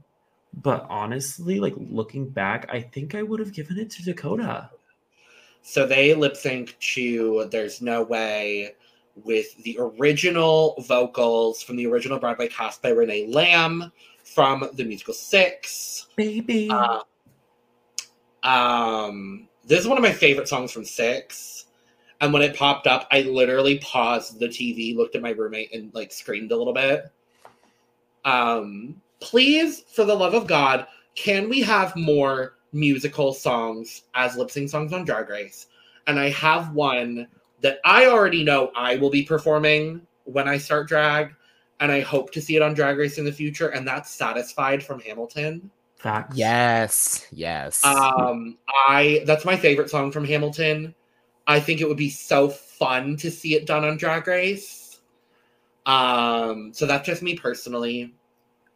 [0.54, 4.70] But honestly, like looking back, I think I would have given it to Dakota.
[5.62, 8.74] so they lip sync to "There's No Way,"
[9.24, 13.92] with the original vocals from the original Broadway cast by Renee Lamb
[14.24, 16.08] from the musical Six.
[16.16, 16.70] Baby.
[16.70, 17.02] Uh,
[18.44, 21.68] um, this is one of my favorite songs from Six.
[22.22, 25.94] And when it popped up, I literally paused the TV, looked at my roommate, and
[25.94, 27.12] like screamed a little bit.
[28.24, 34.52] Um, please, for the love of God, can we have more musical songs as lip
[34.52, 35.66] sync songs on Drag Race?
[36.06, 37.28] And I have one
[37.62, 41.34] that I already know I will be performing when I start drag,
[41.80, 44.84] and I hope to see it on Drag Race in the future, and that's Satisfied
[44.84, 45.72] from Hamilton.
[45.98, 46.36] Facts.
[46.36, 47.84] Yes, yes.
[47.86, 48.58] Um,
[48.88, 50.96] I that's my favorite song from Hamilton.
[51.52, 55.02] I think it would be so fun to see it done on Drag Race.
[55.86, 58.14] Um, so that's just me personally.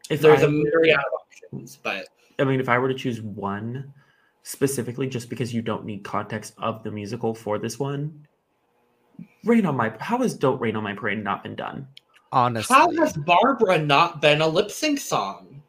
[0.10, 2.08] If There's I a myriad of options, but
[2.38, 3.94] I mean, if I were to choose one
[4.44, 8.28] specifically, just because you don't need context of the musical for this one,
[9.44, 11.88] Rain on My How has Don't Rain on My Parade not been done?
[12.32, 15.62] Honestly, how has Barbara not been a lip sync song?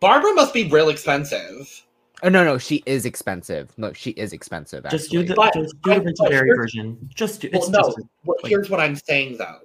[0.00, 1.84] Barbara must be real expensive.
[2.22, 3.72] Oh no, no, she is expensive.
[3.76, 4.84] No, she is expensive.
[4.86, 4.98] Actually.
[4.98, 7.10] Just do the But- just do the but- Richard but Berry here's- version.
[7.14, 7.80] Just do Well, it's no.
[7.80, 9.60] just Well, Like- here's what I'm saying though: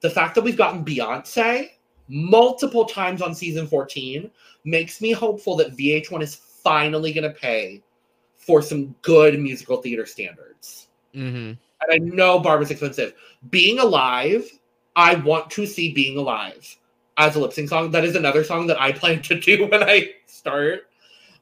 [0.00, 1.70] the fact that we've gotten Beyonce
[2.08, 4.30] multiple times on season 14
[4.64, 7.82] makes me hopeful that VH1 is finally going to pay
[8.36, 10.88] for some good musical theater standards.
[11.14, 11.56] Mhm.
[11.80, 13.14] And I know Barbara's expensive.
[13.50, 14.48] Being Alive,
[14.94, 16.76] I want to see Being Alive
[17.16, 17.90] as a lip sync song.
[17.92, 20.88] That is another song that I plan to do when I start.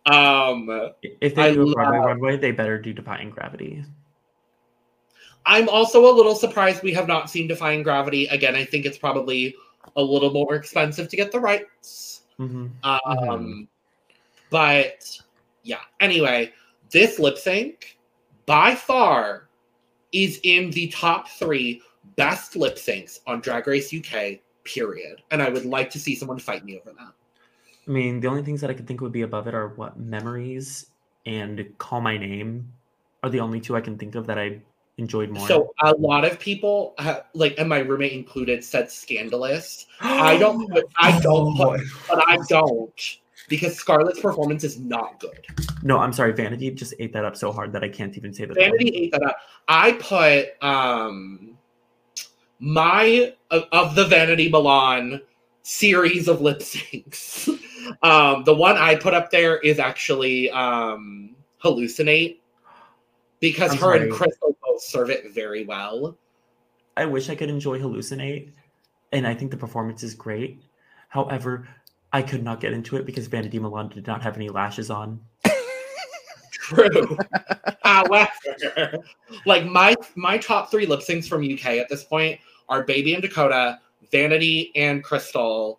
[0.07, 3.84] Um, if they I do a Broadway love- runway, they better do Defying Gravity.
[5.46, 8.26] I'm also a little surprised we have not seen Defying Gravity.
[8.26, 9.55] Again, I think it's probably
[9.96, 12.22] a little more expensive to get the rights.
[12.36, 13.68] hmm Um, Mhm.
[14.51, 15.18] But
[15.62, 16.53] yeah, anyway,
[16.90, 17.98] this lip sync
[18.46, 19.48] by far
[20.12, 21.82] is in the top three
[22.16, 25.22] best lip syncs on Drag Race UK, period.
[25.30, 27.12] And I would like to see someone fight me over that.
[27.91, 29.99] I mean, the only things that I could think would be above it are what
[29.99, 30.86] Memories
[31.26, 32.72] and Call My Name
[33.24, 34.61] are the only two I can think of that I
[34.97, 35.49] enjoyed more.
[35.49, 39.86] So a lot of people, ha- like, and my roommate included, said scandalous.
[40.01, 43.18] I don't put, I don't put, but I don't
[43.49, 45.45] because Scarlett's performance is not good.
[45.82, 46.32] No, I'm sorry.
[46.32, 48.55] Vanity just ate that up so hard that I can't even say that.
[48.55, 49.36] Vanity ate that up.
[49.66, 51.59] I put um
[52.61, 55.22] my of, of the Vanity Milan
[55.64, 57.49] series of lip syncs.
[58.03, 62.38] um, the one I put up there is actually um hallucinate
[63.41, 64.12] because I'm her and.
[64.12, 66.16] Krystal both serve it very well.
[66.97, 68.51] I wish I could enjoy Hallucinate,
[69.12, 70.62] and I think the performance is great.
[71.09, 71.68] However,
[72.12, 75.20] I could not get into it because Vanity Milan did not have any lashes on.
[76.53, 77.16] True.
[77.82, 78.99] However,
[79.47, 82.38] like my my top three lip syncs from UK at this point
[82.68, 83.80] are Baby and Dakota,
[84.12, 85.78] Vanity and Krystal,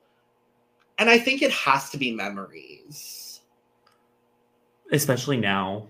[1.01, 3.41] and I think it has to be Memories,
[4.91, 5.87] Especially now.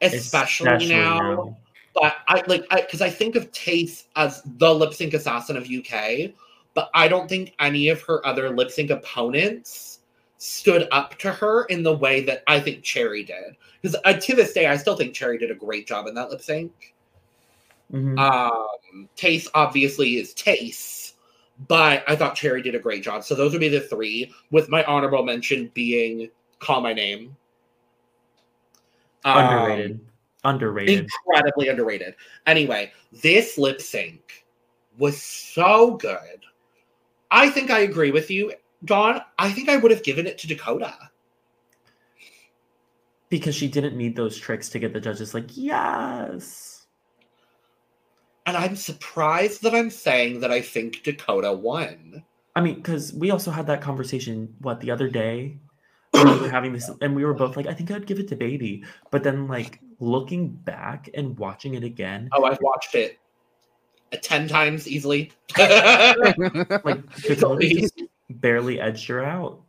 [0.00, 1.56] especially, now.
[1.92, 6.30] But I like because I, think of Tayce as the lip sync assassin of UK,
[6.74, 10.00] but I don't think any of her other lip sync opponents
[10.38, 13.56] stood up to her in the way that I think Cherry did.
[13.82, 16.30] Because uh, to this day, I still think Cherry did a great job in that
[16.30, 16.94] lip sync.
[17.92, 18.16] Mhm.
[18.20, 20.95] Um, Tayce obviously is Tayce,
[21.68, 23.24] but I thought Cherry did a great job.
[23.24, 27.36] So those would be the three, with my honorable mention being Call My Name.
[29.24, 30.00] Um, underrated.
[30.44, 31.08] Underrated.
[31.26, 32.14] incredibly underrated.
[32.46, 32.92] Anyway,
[33.22, 34.44] this lip sync
[34.98, 36.44] was so good.
[37.30, 38.52] I think I agree with you,
[38.84, 39.20] Dawn.
[39.38, 40.94] I think I would have given it to Dakota.
[43.28, 46.75] because she didn't need those tricks to get the judges like, yes.
[48.46, 52.22] And I'm surprised that I'm saying that I think Dakota won.
[52.54, 55.58] I mean, because we also had that conversation, what, the other day?
[56.14, 58.36] we were having this, and we were both like, I think I'd give it to
[58.36, 58.84] Baby.
[59.10, 63.18] But then, like, looking back and watching it again, Oh, I've watched it
[64.12, 65.32] uh, 10 times easily.
[65.58, 67.90] like, Dakota Please.
[67.90, 69.60] just barely edged her out.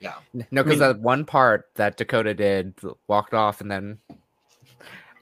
[0.00, 0.14] Yeah.
[0.34, 2.74] No, because mean- that one part that Dakota did
[3.08, 3.98] walked off, and then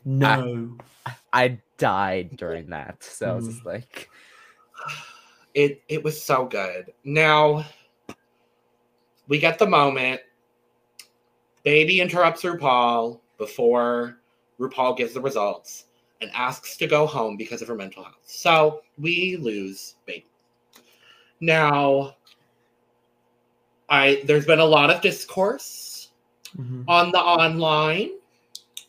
[0.05, 0.77] No.
[1.07, 1.13] I
[1.79, 3.03] died during that.
[3.03, 4.11] So I was just like,
[5.55, 6.93] it it was so good.
[7.05, 7.65] Now
[9.29, 10.21] we get the moment.
[11.65, 14.19] Baby interrupts RuPaul before
[14.59, 15.87] RuPaul gives the results
[16.21, 18.17] and asks to go home because of her mental health.
[18.25, 20.27] So we lose Baby.
[21.41, 22.17] Now
[23.89, 26.11] I there's been a lot of discourse
[26.57, 26.85] Mhm.
[26.87, 28.11] on the online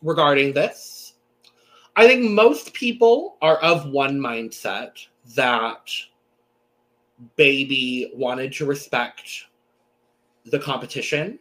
[0.02, 0.93] regarding this.
[1.96, 5.06] I think most people are of one mindset
[5.36, 5.90] that
[7.36, 9.46] Baby wanted to respect
[10.46, 11.40] the competition,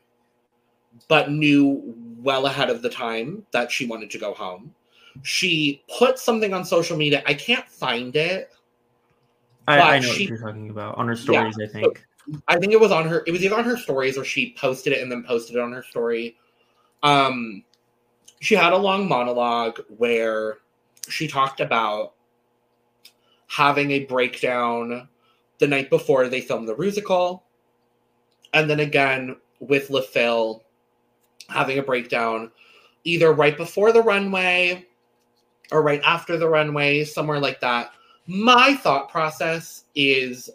[1.08, 4.74] but knew well ahead of the time that she wanted to go home.
[5.22, 7.22] She put something on social media.
[7.26, 8.52] I can't find it.
[9.66, 11.56] I, I know she- what you're talking about on her stories.
[11.62, 12.04] I think.
[12.46, 13.24] I think it was on her.
[13.26, 15.72] It was either on her stories or she posted it and then posted it on
[15.72, 16.36] her story.
[17.02, 17.64] Um,
[18.42, 20.58] she had a long monologue where
[21.08, 22.14] she talked about
[23.46, 25.08] having a breakdown
[25.58, 27.44] the night before they filmed the musical,
[28.52, 30.64] and then again with Le Fil
[31.50, 32.50] having a breakdown
[33.04, 34.84] either right before the runway
[35.70, 37.92] or right after the runway, somewhere like that.
[38.26, 40.50] My thought process is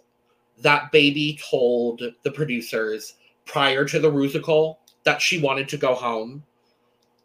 [0.59, 3.13] that baby told the producers
[3.45, 6.43] prior to the musical that she wanted to go home,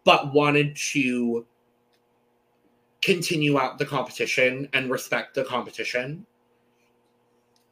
[0.05, 1.47] but wanted to
[3.03, 6.25] continue out the competition and respect the competition.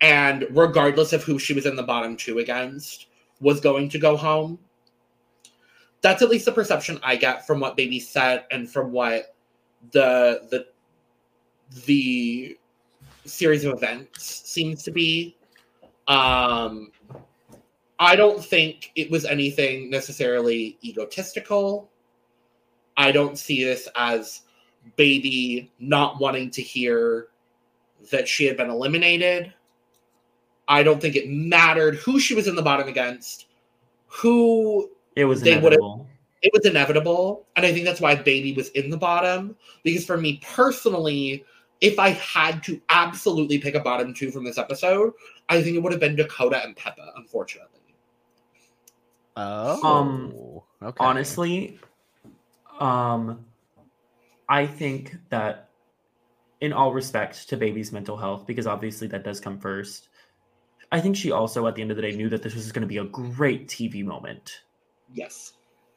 [0.00, 3.06] And regardless of who she was in the bottom two against,
[3.40, 4.58] was going to go home.
[6.02, 9.34] That's at least the perception I get from what Baby said and from what
[9.92, 10.66] the the
[11.84, 12.56] the
[13.24, 15.36] series of events seems to be.
[16.08, 16.90] Um,
[17.98, 21.89] I don't think it was anything necessarily egotistical.
[22.96, 24.42] I don't see this as
[24.96, 27.28] baby not wanting to hear
[28.10, 29.52] that she had been eliminated.
[30.68, 33.46] I don't think it mattered who she was in the bottom against,
[34.06, 36.06] who It was They would've-
[36.42, 37.46] it was inevitable.
[37.56, 39.56] And I think that's why Baby was in the bottom.
[39.82, 41.44] Because for me personally,
[41.80, 45.12] if I had to absolutely pick a bottom two from this episode,
[45.48, 47.80] I think it would have been Dakota and Peppa, unfortunately.
[49.36, 50.34] Oh, um,
[50.82, 51.04] okay.
[51.04, 51.78] Honestly,
[52.80, 53.44] um,
[54.48, 55.68] I think that
[56.60, 60.08] in all respect to baby's mental health, because obviously that does come first.
[60.92, 62.82] I think she also, at the end of the day, knew that this was going
[62.82, 64.62] to be a great TV moment.
[65.12, 65.52] Yes.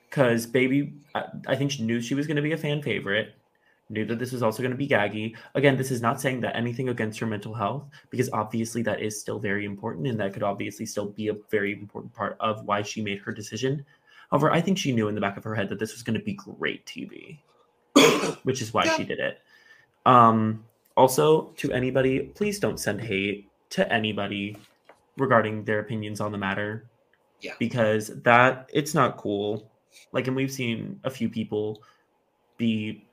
[0.10, 3.35] because baby I, I think she knew she was going to be a fan favorite
[3.89, 6.55] knew that this was also going to be gaggy again this is not saying that
[6.55, 10.43] anything against her mental health because obviously that is still very important and that could
[10.43, 13.85] obviously still be a very important part of why she made her decision
[14.34, 16.18] however i think she knew in the back of her head that this was going
[16.18, 17.38] to be great tv
[18.43, 18.97] which is why Yeah.
[18.97, 19.39] she did it
[20.07, 20.65] um
[20.97, 24.57] also to anybody please don't send hate to anybody
[25.18, 26.89] regarding their opinions on the matter
[27.41, 27.53] Yeah.
[27.60, 29.69] because that it's not cool
[30.11, 31.84] like and we've seen a few people
[32.57, 33.07] be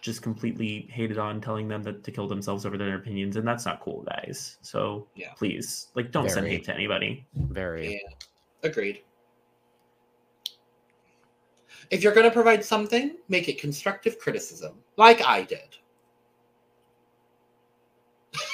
[0.00, 3.66] just completely hated on telling them that to kill themselves over their opinions and that's
[3.66, 5.32] not cool guys so Yeah.
[5.36, 7.92] please like don't send hate to anybody Very.
[8.00, 8.08] Yeah.
[8.62, 9.02] Agreed.
[11.90, 15.76] If you're going to provide something, make it constructive criticism, like I did.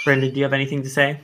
[0.04, 1.20] brendan do you have anything to say?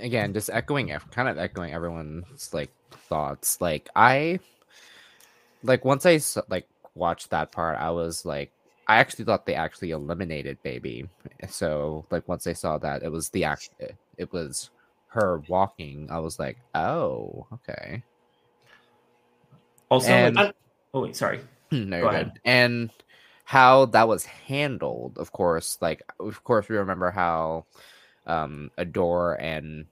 [0.00, 3.60] Again just echoing kind of echoing everyone's like thoughts.
[3.60, 4.40] Like i
[5.62, 8.50] like once i s- like watched that part i was like
[8.86, 11.08] i actually thought they actually eliminated baby.
[11.48, 13.70] So like once i saw that it was the act
[14.16, 14.70] it was
[15.08, 18.02] her walking i was like oh okay
[19.90, 20.52] also And-
[20.94, 21.40] oh wait sorry
[21.70, 22.32] no, Go ahead.
[22.44, 22.90] And
[23.44, 27.66] how that was handled, of course, like of course we remember how
[28.26, 29.86] um Adore and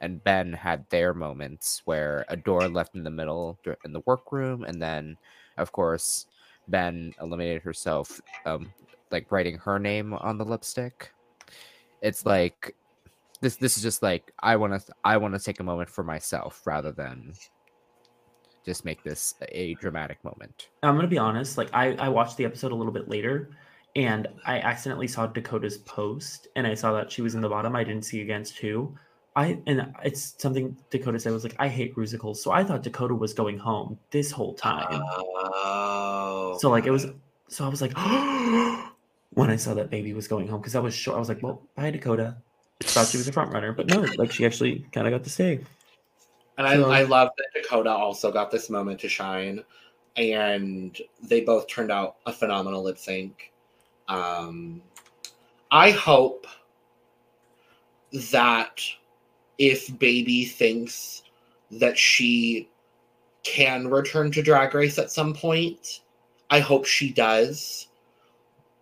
[0.00, 4.80] and Ben had their moments where Adore left in the middle in the workroom, and
[4.82, 5.16] then
[5.56, 6.26] of course
[6.68, 8.72] Ben eliminated herself, um,
[9.10, 11.12] like writing her name on the lipstick.
[12.02, 12.74] It's like
[13.40, 13.56] this.
[13.56, 14.92] This is just like I want to.
[15.04, 17.34] I want to take a moment for myself rather than
[18.68, 20.68] just make this a dramatic moment.
[20.82, 21.56] I'm gonna be honest.
[21.56, 23.50] Like I, I watched the episode a little bit later,
[23.96, 27.74] and I accidentally saw Dakota's post, and I saw that she was in the bottom.
[27.74, 28.94] I didn't see against who.
[29.34, 33.14] I and it's something Dakota said was like, I hate musicals, so I thought Dakota
[33.14, 34.86] was going home this whole time.
[34.90, 36.58] Oh.
[36.60, 37.06] so like it was,
[37.48, 37.96] so I was like,
[39.30, 41.42] when I saw that baby was going home, because I was sure I was like,
[41.42, 42.36] well, bye Dakota.
[42.80, 45.30] Thought she was a front runner, but no, like she actually kind of got to
[45.30, 45.60] stay.
[46.58, 49.64] And I, So- I love that Dakota also got this moment to shine,
[50.16, 53.52] and they both turned out a phenomenal lip sync.
[54.08, 54.82] Um,
[55.70, 56.46] I hope
[58.32, 58.82] that
[59.58, 61.22] if Baby thinks
[61.70, 62.68] that she
[63.44, 66.00] can return to Drag Race at some point,
[66.50, 67.86] I hope she does.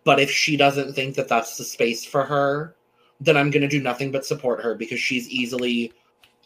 [0.04, 2.76] But if she doesn't think that that's the space for her,
[3.20, 5.92] then I'm going to do nothing but support her because she's easily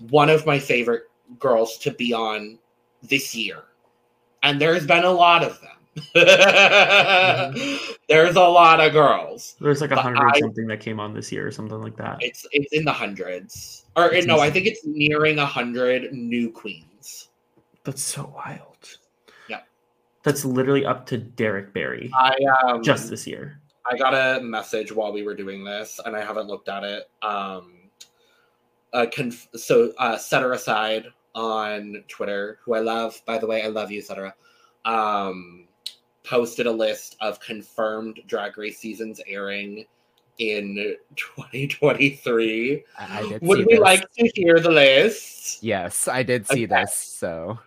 [0.09, 2.59] one of my favorite girls to be on
[3.03, 3.63] this year.
[4.43, 5.71] And there's been a lot of them.
[8.09, 9.57] There's a lot of girls.
[9.61, 12.19] There's like a hundred something that came on this year or something like that.
[12.21, 16.51] It's it's in the hundreds, or It's no, I think it's nearing a hundred new
[16.51, 17.29] queens.
[17.85, 18.99] That's so wild.
[19.49, 19.61] Yeah.
[20.23, 23.61] That's literally up to Derek Barry I um just this year.
[23.91, 27.11] I got a message while we were doing this, and I haven't looked at it.
[27.23, 27.91] Um,
[28.93, 33.21] uh, conf- so uh, set her aside on Twitter, who I love.
[33.27, 34.35] By the way, I love you, Cetera.
[34.85, 35.67] Um,
[36.25, 39.85] posted a list of confirmed Drag Race seasons airing
[40.39, 42.85] in 2023.
[42.99, 43.81] I, I Would we this.
[43.81, 45.63] like to hear the list?
[45.63, 46.83] Yes, I did see Okay.
[46.83, 46.95] this.
[46.95, 47.59] So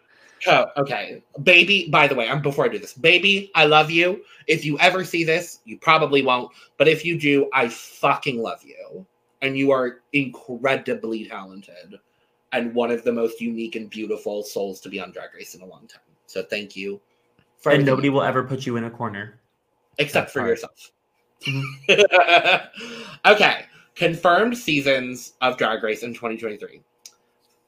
[0.48, 1.24] Oh, okay.
[1.44, 2.94] Baby, by the way, I'm before I do this.
[2.94, 4.24] Baby, I love you.
[4.48, 8.64] If you ever see this, you probably won't, but if you do, I fucking love
[8.64, 9.06] you.
[9.42, 11.96] And you are incredibly talented
[12.54, 15.62] and one of the most unique and beautiful souls to be on Drag Race in
[15.62, 16.02] a long time.
[16.28, 17.02] So thank you.
[17.58, 19.40] For And nobody will ever put you in a corner.
[20.00, 20.92] except for yourself.
[21.42, 22.68] Mhm.
[23.26, 23.66] okay.
[23.96, 26.82] Confirmed seasons of Drag Race in 2023.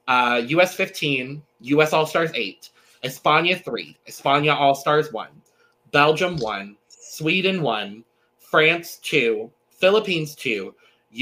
[0.07, 2.69] Uh, US 15, US All Stars 8,
[3.03, 5.27] España 3, España All Stars 1,
[5.91, 8.03] Belgium 1, Sweden 1,
[8.39, 10.73] France 2, Philippines 2,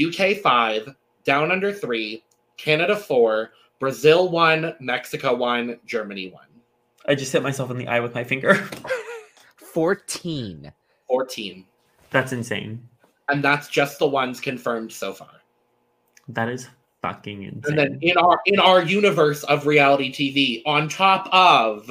[0.08, 2.22] UK 5, Down Under 3,
[2.56, 6.44] Canada 4, Brazil 1, Mexico 1, Germany 1.
[7.06, 8.68] I just hit myself in the eye with my finger.
[9.56, 10.72] 14.
[11.08, 11.64] 14.
[12.10, 12.88] That's insane.
[13.28, 15.28] And that's just the ones confirmed so far.
[16.28, 16.68] That is
[17.02, 17.62] fucking insane.
[17.66, 21.90] And then in our in our universe of reality TV, on top of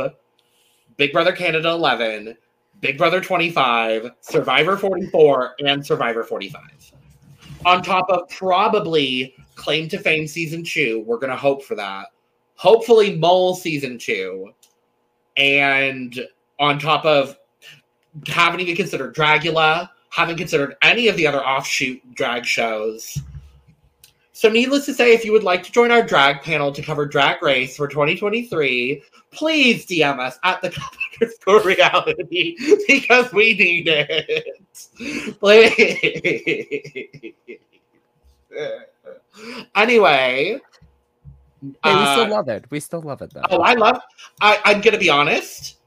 [0.98, 2.38] Big Brother Canada 11,
[2.80, 6.61] Big Brother 25, Survivor 44, and Survivor 45.
[7.65, 12.07] On top of probably Claim to Fame season two, we're gonna hope for that.
[12.56, 14.52] Hopefully, Mole season two,
[15.38, 16.27] and
[16.60, 17.38] on top of
[18.27, 23.18] haven't even considered Dragula, haven't considered any of the other offshoot drag shows.
[24.34, 27.06] So, needless to say, if you would like to join our drag panel to cover
[27.06, 29.02] Drag Race for 2023,
[29.34, 32.56] please DM us at the cup underscore reality
[32.88, 34.48] because we need it.
[35.40, 37.34] Please.
[39.76, 40.60] anyway.
[41.62, 42.66] Hey, we uh, still love it.
[42.70, 43.42] We still love it though.
[43.50, 44.00] Oh, I love.
[44.42, 45.78] I, I'm gonna be honest.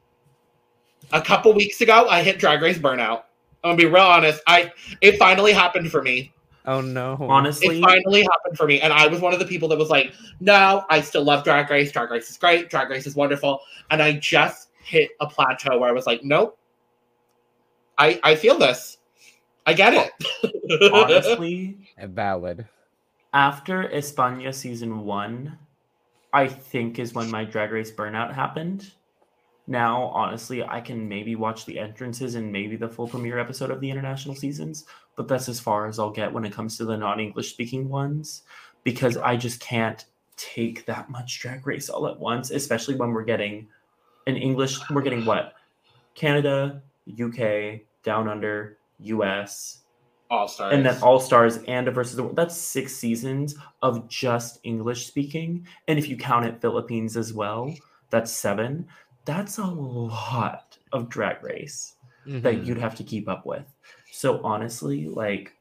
[1.12, 3.24] A couple weeks ago, I hit Drag Race burnout.
[3.62, 4.40] I'm gonna be real honest.
[4.46, 6.32] I it finally happened for me.
[6.66, 7.16] Oh no.
[7.28, 9.88] honestly, It finally happened for me, and I was one of the people that was
[9.90, 11.92] like, "No, I still love Drag Race.
[11.92, 12.70] Drag Race is great.
[12.70, 13.60] Drag Race is wonderful."
[13.90, 16.58] And I just hit a plateau where I was like, "Nope,
[17.98, 18.98] I I feel this.
[19.64, 22.66] I get it." honestly, valid.
[23.32, 25.58] after España season one,
[26.32, 28.92] I think is when my drag race burnout happened.
[29.68, 33.80] Now, honestly, I can maybe watch the entrances and maybe the full premiere episode of
[33.80, 34.84] the international seasons,
[35.16, 37.88] but that's as far as I'll get when it comes to the non English speaking
[37.88, 38.42] ones
[38.84, 40.04] because I just can't
[40.36, 43.66] take that much drag race all at once, especially when we're getting
[44.26, 45.54] an English, we're getting what?
[46.14, 46.82] Canada,
[47.20, 49.82] UK, Down Under, US,
[50.30, 50.74] All stars.
[50.74, 52.36] and then All Stars and a versus the world.
[52.36, 55.66] That's six seasons of just English speaking.
[55.88, 57.72] And if you count it Philippines as well,
[58.10, 58.86] that's seven.
[59.24, 61.94] That's a lot of drag race
[62.26, 62.66] that Mhm.
[62.66, 63.64] you'd have to keep up with.
[64.16, 65.52] So honestly, like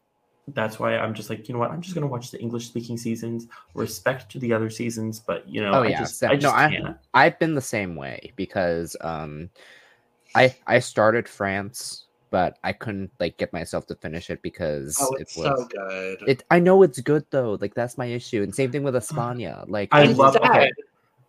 [0.48, 1.72] that's why I'm just like, you know what?
[1.72, 5.62] I'm just gonna watch the English speaking seasons, respect to the other seasons, but you
[5.62, 6.30] know, Oh, I yeah, just same.
[6.32, 6.98] I No, just I- can't.
[7.14, 9.50] I've been the same way because um
[10.36, 15.14] I I started France, but I couldn't like get myself to finish it because oh,
[15.16, 16.20] it was so good.
[16.26, 17.58] it I know it's good though.
[17.60, 18.42] Like that's my issue.
[18.42, 19.66] And same thing with Espana.
[19.68, 20.72] Like I just- love- instead, okay.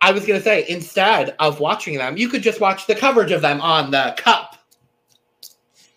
[0.01, 3.41] I was gonna say instead of watching them, you could just watch the coverage of
[3.43, 4.56] them on the cup.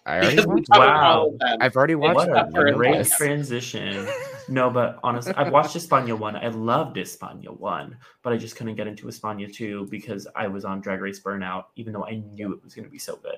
[0.10, 1.20] I already watched covered Wow.
[1.20, 1.58] all of them.
[1.62, 2.68] I've already watched What that.
[2.68, 3.16] a great Yes.
[3.16, 4.08] transition.
[4.52, 6.36] No, but honestly, I've watched España one.
[6.36, 10.66] I loved España one, but I just couldn't get into España two because I was
[10.66, 13.38] on Drag Race Burnout, even though I knew it was going to be so good.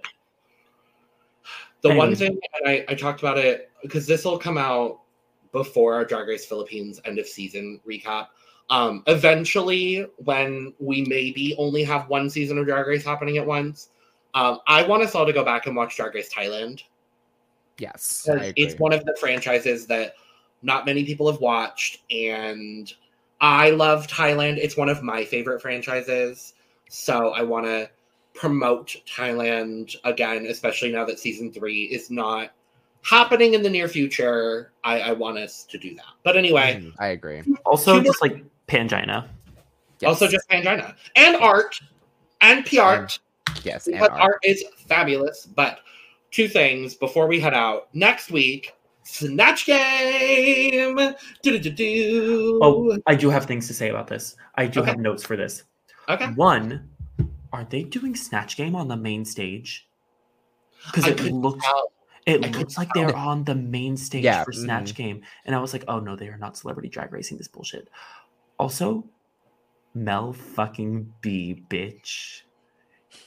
[1.82, 5.02] The one thing, and I, I talked about it because this will come out
[5.52, 8.28] before our Drag Race Philippines end of season recap.
[8.70, 13.90] Um, eventually, when we maybe only have one season of Drag Race happening at once,
[14.34, 16.84] um, I want us all to go back and watch Drag Race Thailand.
[17.78, 18.28] Yes.
[18.30, 18.64] I because agree.
[18.64, 20.14] it's one of the franchises that
[20.62, 22.94] not many people have watched and
[23.40, 26.54] i love thailand it's one of my favorite franchises
[26.90, 27.90] so i want to
[28.36, 32.52] promote thailand again especially now that season three is not
[33.02, 36.94] happening in the near future i, I want us to do that but anyway Mhm,
[37.00, 37.42] I agree.
[37.66, 39.28] Also, Humor- just like Pangina.
[40.06, 41.80] also just pangina and art
[42.42, 43.08] and pr
[43.64, 44.12] Yes, and art.
[44.12, 45.46] art is fabulous.
[45.46, 45.80] But
[46.32, 47.94] two things before we head out.
[47.94, 48.74] Next week,
[49.04, 50.98] Snatch Game.
[51.42, 52.60] Do-do-do-do.
[52.62, 54.36] Oh, I do have things to say about this.
[54.56, 54.92] I do Okay.
[54.92, 55.64] have notes for this.
[56.10, 56.28] okay.
[56.34, 56.90] One,
[57.54, 59.88] are they doing Snatch Game on the main stage?
[60.86, 61.92] Because it looks tell.
[62.26, 64.96] it I looks like they're on the main stage Yeah, for Snatch mhm.
[64.96, 67.88] Game, and I was like, oh no, they are not celebrity drag racing this bullshit.
[68.58, 69.04] Also,
[69.94, 72.42] Mel fucking B, bitch.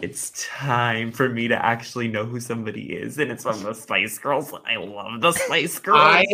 [0.00, 4.18] It's time for me to actually know who somebody is, and it's from the Spice
[4.18, 4.52] Girls.
[4.66, 5.98] I love the Spice Girls.
[6.00, 6.24] I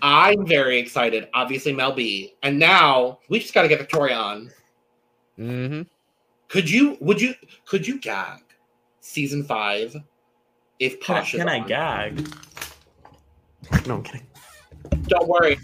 [0.00, 1.28] I'm very excited.
[1.34, 2.34] Obviously, Mel B.
[2.42, 4.50] And now we just got to get Victoria on.
[5.36, 5.82] hmm
[6.48, 6.96] Could you?
[7.00, 7.34] Would you?
[7.66, 8.40] Could you gag
[9.00, 9.94] season five
[10.78, 12.28] if can I, Posh is can I gag?
[13.86, 14.26] No, I'm kidding.
[15.06, 15.58] Don't worry.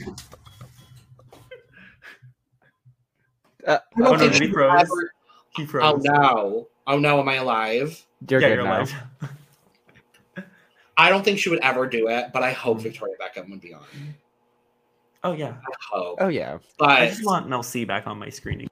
[3.66, 4.81] Uh, I oh, don't no, think he froze?
[4.81, 5.12] ever-
[5.56, 6.69] He Oh no!
[6.89, 7.20] Oh no!
[7.20, 8.05] Am I alive?
[8.28, 8.77] You're yeah, good you're now.
[8.78, 8.94] alive.
[10.97, 12.81] I don't think she would ever do it, but I hope.
[12.81, 13.85] Victoria Beckham would be on.
[15.23, 15.51] Oh yeah.
[15.51, 16.19] I hope.
[16.20, 16.59] Oh yeah.
[16.78, 18.69] But I just want Mel C back on my screening.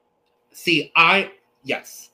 [0.51, 1.31] see, I
[1.63, 2.09] yes,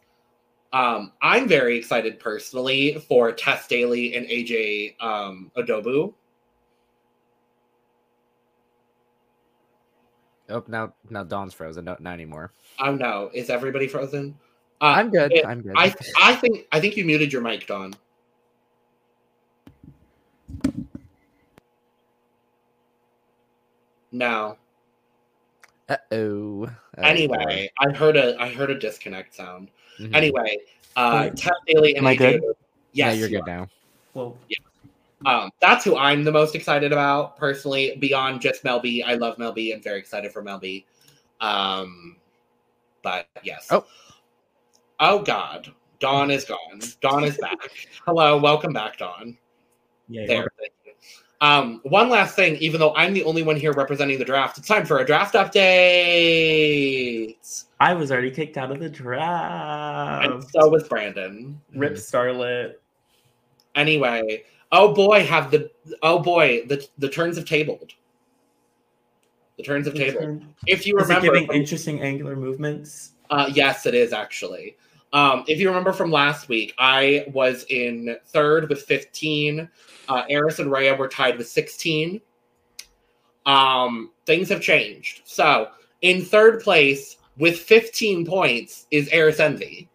[0.74, 6.14] um, I'm very excited personally for Tess Daly and AJ um, Odudu.
[10.50, 11.86] Oh now now Dawn's frozen.
[11.86, 12.52] No, not anymore.
[12.80, 14.38] Oh no, is everybody frozen?
[14.84, 15.32] Uh, I'm good.
[15.32, 15.72] it- I'm good.
[15.78, 17.94] I I think I think you muted your mic, Dawn.
[24.12, 24.58] No.
[25.88, 26.70] Uh oh.
[26.98, 29.70] Anyway, I heard a I heard a disconnect sound.
[30.00, 30.16] Mm-hmm.
[30.16, 30.58] Anyway,
[30.98, 32.42] uh, Wait, Tess Daly and am I AJ good?
[32.42, 32.54] Odudu-
[32.92, 33.70] yeah, you're you good now.
[34.14, 34.58] Well, yeah.
[35.26, 39.02] Um, that's who I'm the most excited about personally, beyond just Mel B.
[39.02, 39.72] I love Mel B.
[39.72, 40.86] I'm very excited for Mel B.
[41.40, 42.18] Um,
[43.02, 43.68] but yes.
[43.72, 43.86] Oh.
[45.00, 46.80] Oh God, Dawn is gone.
[47.02, 47.58] Dawn is back.
[48.06, 49.38] Hello, welcome back, Dawn.
[50.08, 50.26] yeah.
[50.28, 50.48] There.
[51.42, 54.68] Um, one last thing, even though I'm the only one here representing the draft, it's
[54.68, 55.66] time for a draft update.
[57.82, 60.48] I was already kicked out of the And draft.
[60.54, 61.60] so was Brandon.
[61.76, 62.76] Rip Starlet.
[63.76, 65.70] Anyway, oh boy, have the
[66.02, 67.92] oh boy, the the turns have tabled.
[69.58, 70.44] The turns have tabled.
[70.66, 73.13] If you Is it remember, giving from- interesting angular movements?
[73.34, 74.78] Uh, yes, it is actually.
[75.12, 79.68] Um, if you remember from last week, I was in third with 15.
[80.08, 82.22] Uh, Eris and Rhea were tied with 16.
[83.48, 85.24] Um, things have changed.
[85.26, 85.70] So,
[86.02, 89.90] in third place with 15 points is Eris Envy.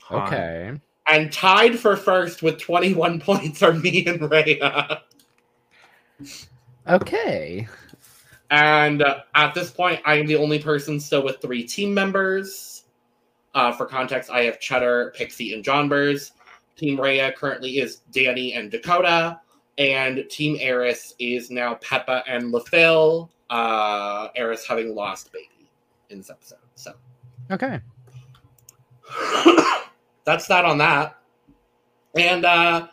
[0.00, 0.26] Hot.
[0.26, 0.80] Okay.
[1.06, 5.02] And tied for first with 21 points are me and Rhea.
[6.88, 7.68] Okay.
[8.52, 12.84] And uh, at this point, I am the only person still with three team members.
[13.54, 16.32] Uh, for context, I have Cheddar, Pixie, and Jonbers.
[16.76, 19.40] Team Rhea currently is Danny and Dakota.
[19.78, 23.30] And Team Eris is now Peppa and Le Fil.
[23.48, 25.70] Uh, Eris having lost baby
[26.10, 26.58] in this episode.
[26.74, 26.92] So
[27.50, 27.80] Okay.
[30.24, 31.18] that's that on that.
[32.18, 32.88] And uh,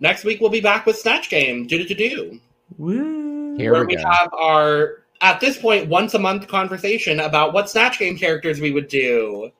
[0.00, 1.68] next week we'll be back with Snatch Game.
[1.68, 2.40] Do do do do.
[2.78, 3.56] Woo.
[3.56, 4.08] Here where we we go.
[4.10, 8.70] have our at this point once a month conversation about what snatch game characters we
[8.70, 9.50] would do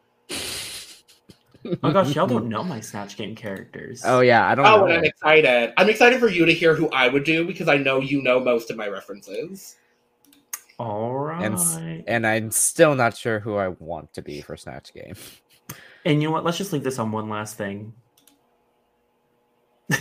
[1.66, 4.02] Oh my gosh, y'all don't know my Snatch Game characters.
[4.04, 4.84] Oh yeah, I don't oh know.
[4.84, 7.78] and i'm excited i'm excited for you to hear who i would do because i
[7.78, 9.76] know you know most of my references
[10.78, 11.42] All right.
[11.42, 15.14] And And, and I'm still not sure who I want to be for Snatch Game.
[16.04, 16.44] And you know what?
[16.44, 17.94] Let's just leave this on one last thing.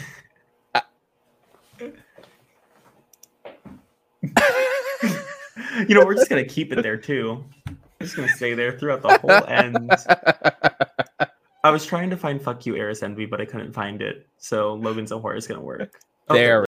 [5.87, 7.43] you know, we're just gonna keep it there too.
[7.67, 7.75] We're
[8.05, 9.89] just gonna stay there throughout the whole end.
[11.63, 14.27] I was trying to find "fuck you, Eris Envy," but I couldn't find it.
[14.37, 15.99] So Logan Zohar is gonna work.
[16.29, 16.61] Oh, there